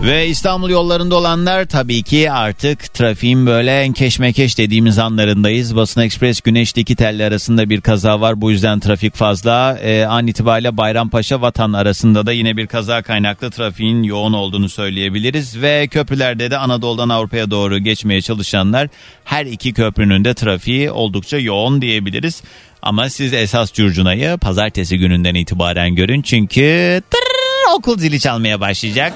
[0.05, 5.77] Ve İstanbul yollarında olanlar tabii ki artık trafiğin böyle enkeşmekeş dediğimiz anlarındayız.
[5.77, 8.41] Basın Ekspres Güneş'teki telli arasında bir kaza var.
[8.41, 9.79] Bu yüzden trafik fazla.
[9.83, 15.63] Ee, an itibariyle Bayrampaşa Vatan arasında da yine bir kaza kaynaklı trafiğin yoğun olduğunu söyleyebiliriz.
[15.63, 18.89] Ve köprülerde de Anadolu'dan Avrupa'ya doğru geçmeye çalışanlar
[19.25, 22.43] her iki köprünün de trafiği oldukça yoğun diyebiliriz.
[22.83, 26.23] Ama siz esas curcunayı pazartesi gününden itibaren görün.
[26.23, 29.15] Çünkü tırrrr, okul zili çalmaya başlayacak.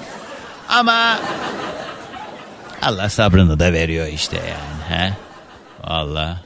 [0.69, 1.19] Ama
[2.83, 5.01] Allah sabrını da veriyor işte yani.
[5.01, 5.13] He?
[5.85, 6.41] Valla.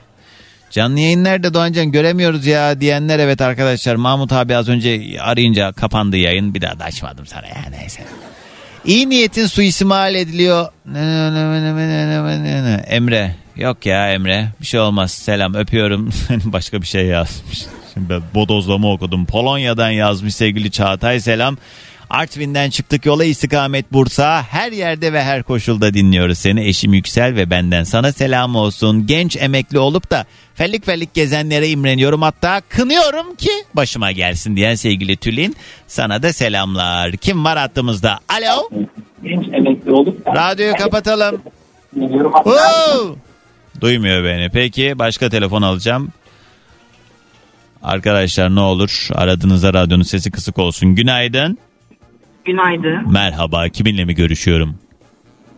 [0.70, 3.94] Canlı yayın nerede Doğancan göremiyoruz ya diyenler evet arkadaşlar.
[3.94, 6.54] Mahmut abi az önce arayınca kapandı yayın.
[6.54, 8.02] Bir daha da açmadım sana ya neyse.
[8.84, 10.68] İyi niyetin suistimal ediliyor.
[12.86, 13.34] Emre.
[13.56, 14.48] Yok ya Emre.
[14.60, 15.12] Bir şey olmaz.
[15.12, 16.10] Selam öpüyorum.
[16.44, 17.66] Başka bir şey yazmış.
[17.94, 19.26] Şimdi ben bodozlama okudum.
[19.26, 21.56] Polonya'dan yazmış sevgili Çağatay selam.
[22.12, 24.42] Artvin'den çıktık yola istikamet Bursa.
[24.42, 26.64] Her yerde ve her koşulda dinliyoruz seni.
[26.64, 29.06] Eşim Yüksel ve benden sana selam olsun.
[29.06, 32.22] Genç emekli olup da fellik fellik gezenlere imreniyorum.
[32.22, 35.56] Hatta kınıyorum ki başıma gelsin diyen sevgili Tülin.
[35.86, 37.12] Sana da selamlar.
[37.12, 38.20] Kim var hattımızda?
[38.28, 38.68] Alo.
[39.24, 41.42] Genç emekli olup Radyoyu kapatalım.
[43.80, 44.50] Duymuyor beni.
[44.50, 46.12] Peki başka telefon alacağım.
[47.82, 50.94] Arkadaşlar ne olur aradığınızda radyonun sesi kısık olsun.
[50.94, 51.58] Günaydın.
[52.44, 53.12] Günaydın.
[53.12, 53.68] Merhaba.
[53.68, 54.74] Kiminle mi görüşüyorum?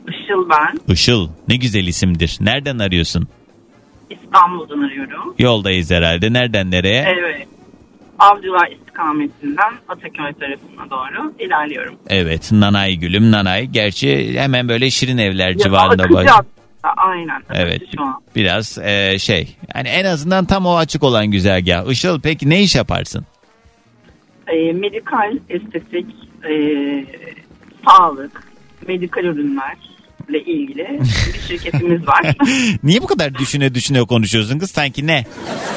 [0.08, 0.92] Işıl ben.
[0.94, 1.28] Işıl.
[1.48, 2.38] Ne güzel isimdir.
[2.40, 3.28] Nereden arıyorsun?
[4.10, 5.34] İstanbul'dan arıyorum.
[5.38, 6.32] Yoldayız herhalde.
[6.32, 7.04] Nereden nereye?
[7.18, 7.48] Evet.
[8.18, 11.94] Avcılar istikametinden Ataköy tarafına doğru ilerliyorum.
[12.08, 12.52] Evet.
[12.52, 13.66] Nanay gülüm nanay.
[13.66, 16.44] Gerçi hemen böyle şirin evler Ya, civarında hatta,
[16.96, 17.42] Aynen.
[17.54, 17.82] Evet.
[18.36, 19.56] Biraz e, şey.
[19.74, 21.90] Yani en azından tam o açık olan güzergah.
[21.90, 23.26] Işıl peki ne iş yaparsın?
[24.46, 26.06] E, medikal, estetik,
[26.50, 26.54] e,
[27.88, 28.42] sağlık,
[28.88, 31.00] medikal ürünlerle ilgili
[31.34, 32.36] bir şirketimiz var.
[32.82, 34.70] Niye bu kadar düşüne düşüne konuşuyorsun kız?
[34.70, 35.24] Sanki ne?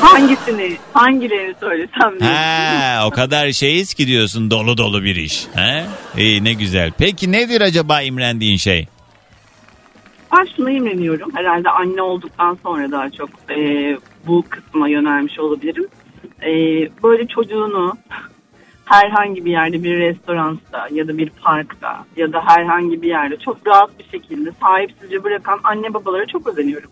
[0.01, 2.29] Hangisini, hangilerini söylesem diye.
[2.29, 5.47] Ha, o kadar şeyiz ki diyorsun dolu dolu bir iş.
[5.55, 5.83] He?
[6.17, 6.91] İyi ne güzel.
[6.97, 8.87] Peki nedir acaba imrendiğin şey?
[10.33, 11.31] Ben şuna imreniyorum.
[11.35, 13.97] Herhalde anne olduktan sonra daha çok e,
[14.27, 15.87] bu kısma yönelmiş olabilirim.
[16.41, 16.51] E,
[17.03, 17.97] böyle çocuğunu
[18.87, 23.67] herhangi bir yerde bir restoranda ya da bir parkta ya da herhangi bir yerde çok
[23.67, 26.89] rahat bir şekilde sahipsizce bırakan anne babalara çok özeniyorum.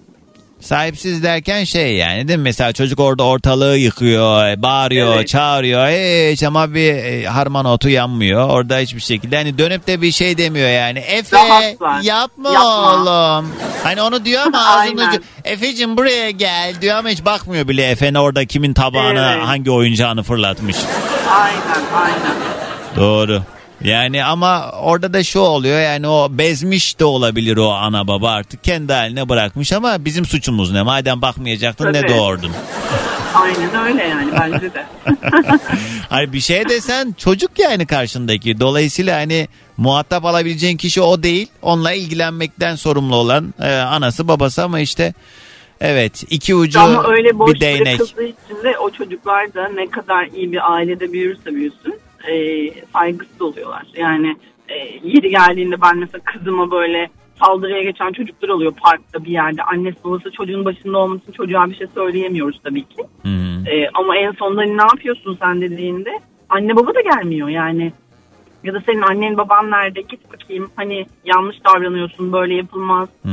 [0.60, 2.44] Sahipsiz derken şey yani değil mi?
[2.44, 5.28] Mesela çocuk orada ortalığı yıkıyor, e, bağırıyor, Evet.
[5.28, 5.88] çağırıyor.
[6.32, 8.50] Hiç ama bir e, harman otu yanmıyor.
[8.50, 11.00] Orada hiçbir şekilde hani dönüp de bir şey demiyor yani.
[11.00, 12.50] Efe yapma, Yapma.
[12.50, 13.52] oğlum.
[13.84, 15.10] Hani onu diyor ama ağzının Aynen.
[15.10, 15.22] ucu.
[15.44, 19.46] Efe'cim buraya gel diyor ama hiç bakmıyor bile Efe'nin orada kimin tabağını Evet.
[19.48, 20.76] hangi oyuncağını fırlatmış.
[21.36, 22.36] Aynen aynen.
[22.96, 23.42] Doğru.
[23.84, 28.64] Yani ama orada da şu oluyor yani o bezmiş de olabilir o ana baba artık
[28.64, 30.82] kendi haline bırakmış ama bizim suçumuz ne?
[30.82, 32.14] Madem bakmayacaktın ne Tabii.
[32.18, 32.52] doğurdun?
[33.36, 34.86] Aynen öyle yani bence de.
[36.10, 38.60] Hani bir şey desen çocuk yani karşındaki.
[38.60, 41.48] Dolayısıyla hani muhatap alabileceğin kişi o değil.
[41.62, 45.14] Onunla ilgilenmekten sorumlu olan e, anası babası ama işte
[45.82, 48.02] evet iki ucu Ama öyle boş bir değnek.
[48.02, 51.96] için de o çocuklar da ne kadar iyi bir ailede büyürse büyüsün
[52.32, 52.34] e,
[52.94, 53.84] saygısız oluyorlar.
[53.96, 54.36] Yani
[54.70, 57.10] e, yeri geldiğinde ben mesela kızıma böyle
[57.40, 59.64] saldırıya geçen çocuklar oluyor parkta bir yerde.
[59.64, 63.04] Annesi babası çocuğun başında olması için çocuğa bir şey söyleyemiyoruz tabii ki.
[63.68, 66.20] E, ama en sonunda ne yapıyorsun sen dediğinde
[66.50, 67.94] anne baba da gelmiyor yani.
[68.66, 73.10] Ya da senin annen baban nerede git bakayım hani yanlış davranıyorsun böyle yapılmaz.
[73.26, 73.30] E,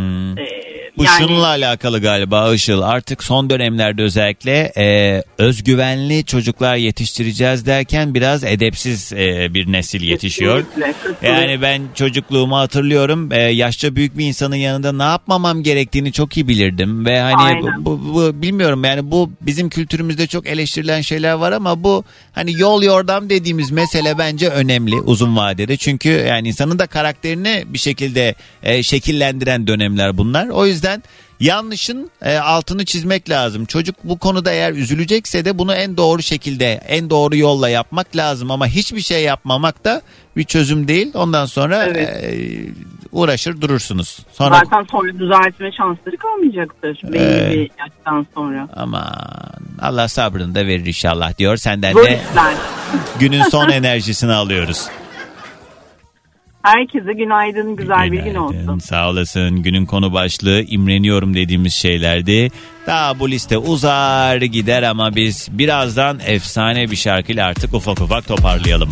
[0.98, 2.82] Bu yani şununla alakalı galiba Işıl.
[2.82, 10.64] Artık son dönemlerde özellikle e, özgüvenli çocuklar yetiştireceğiz derken biraz edepsiz e, bir nesil yetişiyor.
[10.64, 11.28] kesinlikle, kesinlikle.
[11.28, 13.32] Yani ben çocukluğumu hatırlıyorum.
[13.32, 17.84] E, yaşça büyük bir insanın yanında ne yapmamam gerektiğini çok iyi bilirdim ve hani Aynen.
[17.84, 22.60] bu, bu, bu- bilmiyorum yani bu bizim kültürümüzde çok eleştirilen şeyler var ama bu hani
[22.60, 25.76] yol yordam dediğimiz mesele bence önemli uzun vadede.
[25.76, 30.48] Çünkü yani insanın da karakterini bir şekilde e, şekillendiren dönemler bunlar.
[30.48, 31.02] O yüzden
[31.40, 33.64] yanlışın e, altını çizmek lazım.
[33.64, 38.50] Çocuk bu konuda eğer üzülecekse de bunu en doğru şekilde, en doğru yolla yapmak lazım
[38.50, 40.02] ama hiçbir şey yapmamak da
[40.36, 41.10] bir çözüm değil.
[41.14, 42.40] Ondan sonra e,
[43.12, 44.18] uğraşır durursunuz.
[44.32, 47.52] Sonra Zaten sonra düzeltme şansları kalmayacaktır belli Evet.
[47.52, 48.68] bir yaştan sonra.
[48.76, 49.12] aman
[49.82, 51.56] Allah sabrını da verir inşallah diyor.
[51.56, 52.54] Senden Zor de işler.
[53.20, 54.86] günün son enerjisini alıyoruz.
[56.62, 58.78] Herkese günaydın, güzel bir gün olsun.
[58.78, 59.62] Sağ olasın.
[59.62, 62.48] Günün konu başlığı imreniyorum dediğimiz şeylerdi.
[62.86, 68.90] Daha bu liste uzar gider ama biz birazdan efsane bir şarkıyla artık ufak ufak toparlayalım.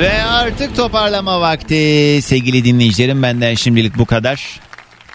[0.00, 2.18] Ve artık toparlama vakti.
[2.22, 4.60] Sevgili dinleyicilerim benden şimdilik bu kadar.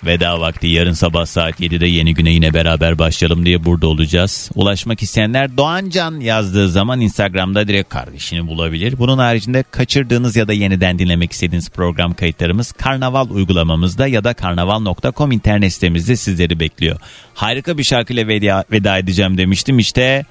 [0.06, 4.50] Veda vakti yarın sabah saat 7'de yeni güne yine beraber başlayalım diye burada olacağız.
[4.56, 9.00] Ulaşmak isteyenler Doğancan yazdığı zaman Instagram'da direkt kardeşini bulabilir.
[9.00, 15.32] Bunun haricinde kaçırdığınız ya da yeniden dinlemek istediğiniz program kayıtlarımız Karnaval uygulamamızda ya da karnaval.com
[15.32, 17.00] internet sitemizde sizleri bekliyor.
[17.34, 20.26] Harika bir şarkıyla veda, veda edeceğim demiştim işte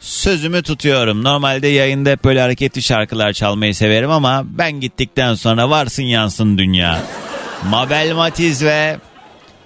[0.00, 1.24] sözümü tutuyorum.
[1.24, 7.02] Normalde yayında hep böyle hareketli şarkılar çalmayı severim ama ben gittikten sonra varsın yansın dünya.
[7.70, 8.96] Mabel Matiz ve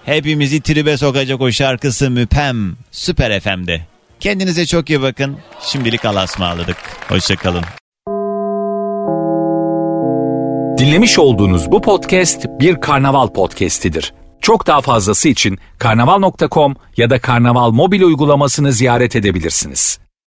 [0.05, 3.81] hepimizi tribe sokacak o şarkısı Müpem Süper FM'de.
[4.21, 5.37] Kendinize çok iyi bakın.
[5.61, 6.77] Şimdilik Allah'a ısmarladık.
[7.09, 7.65] Hoşçakalın.
[10.79, 14.15] Dinlemiş olduğunuz bu podcast bir karnaval podcastidir.
[14.41, 19.99] Çok daha fazlası için karnaval.com ya da karnaval mobil uygulamasını ziyaret edebilirsiniz.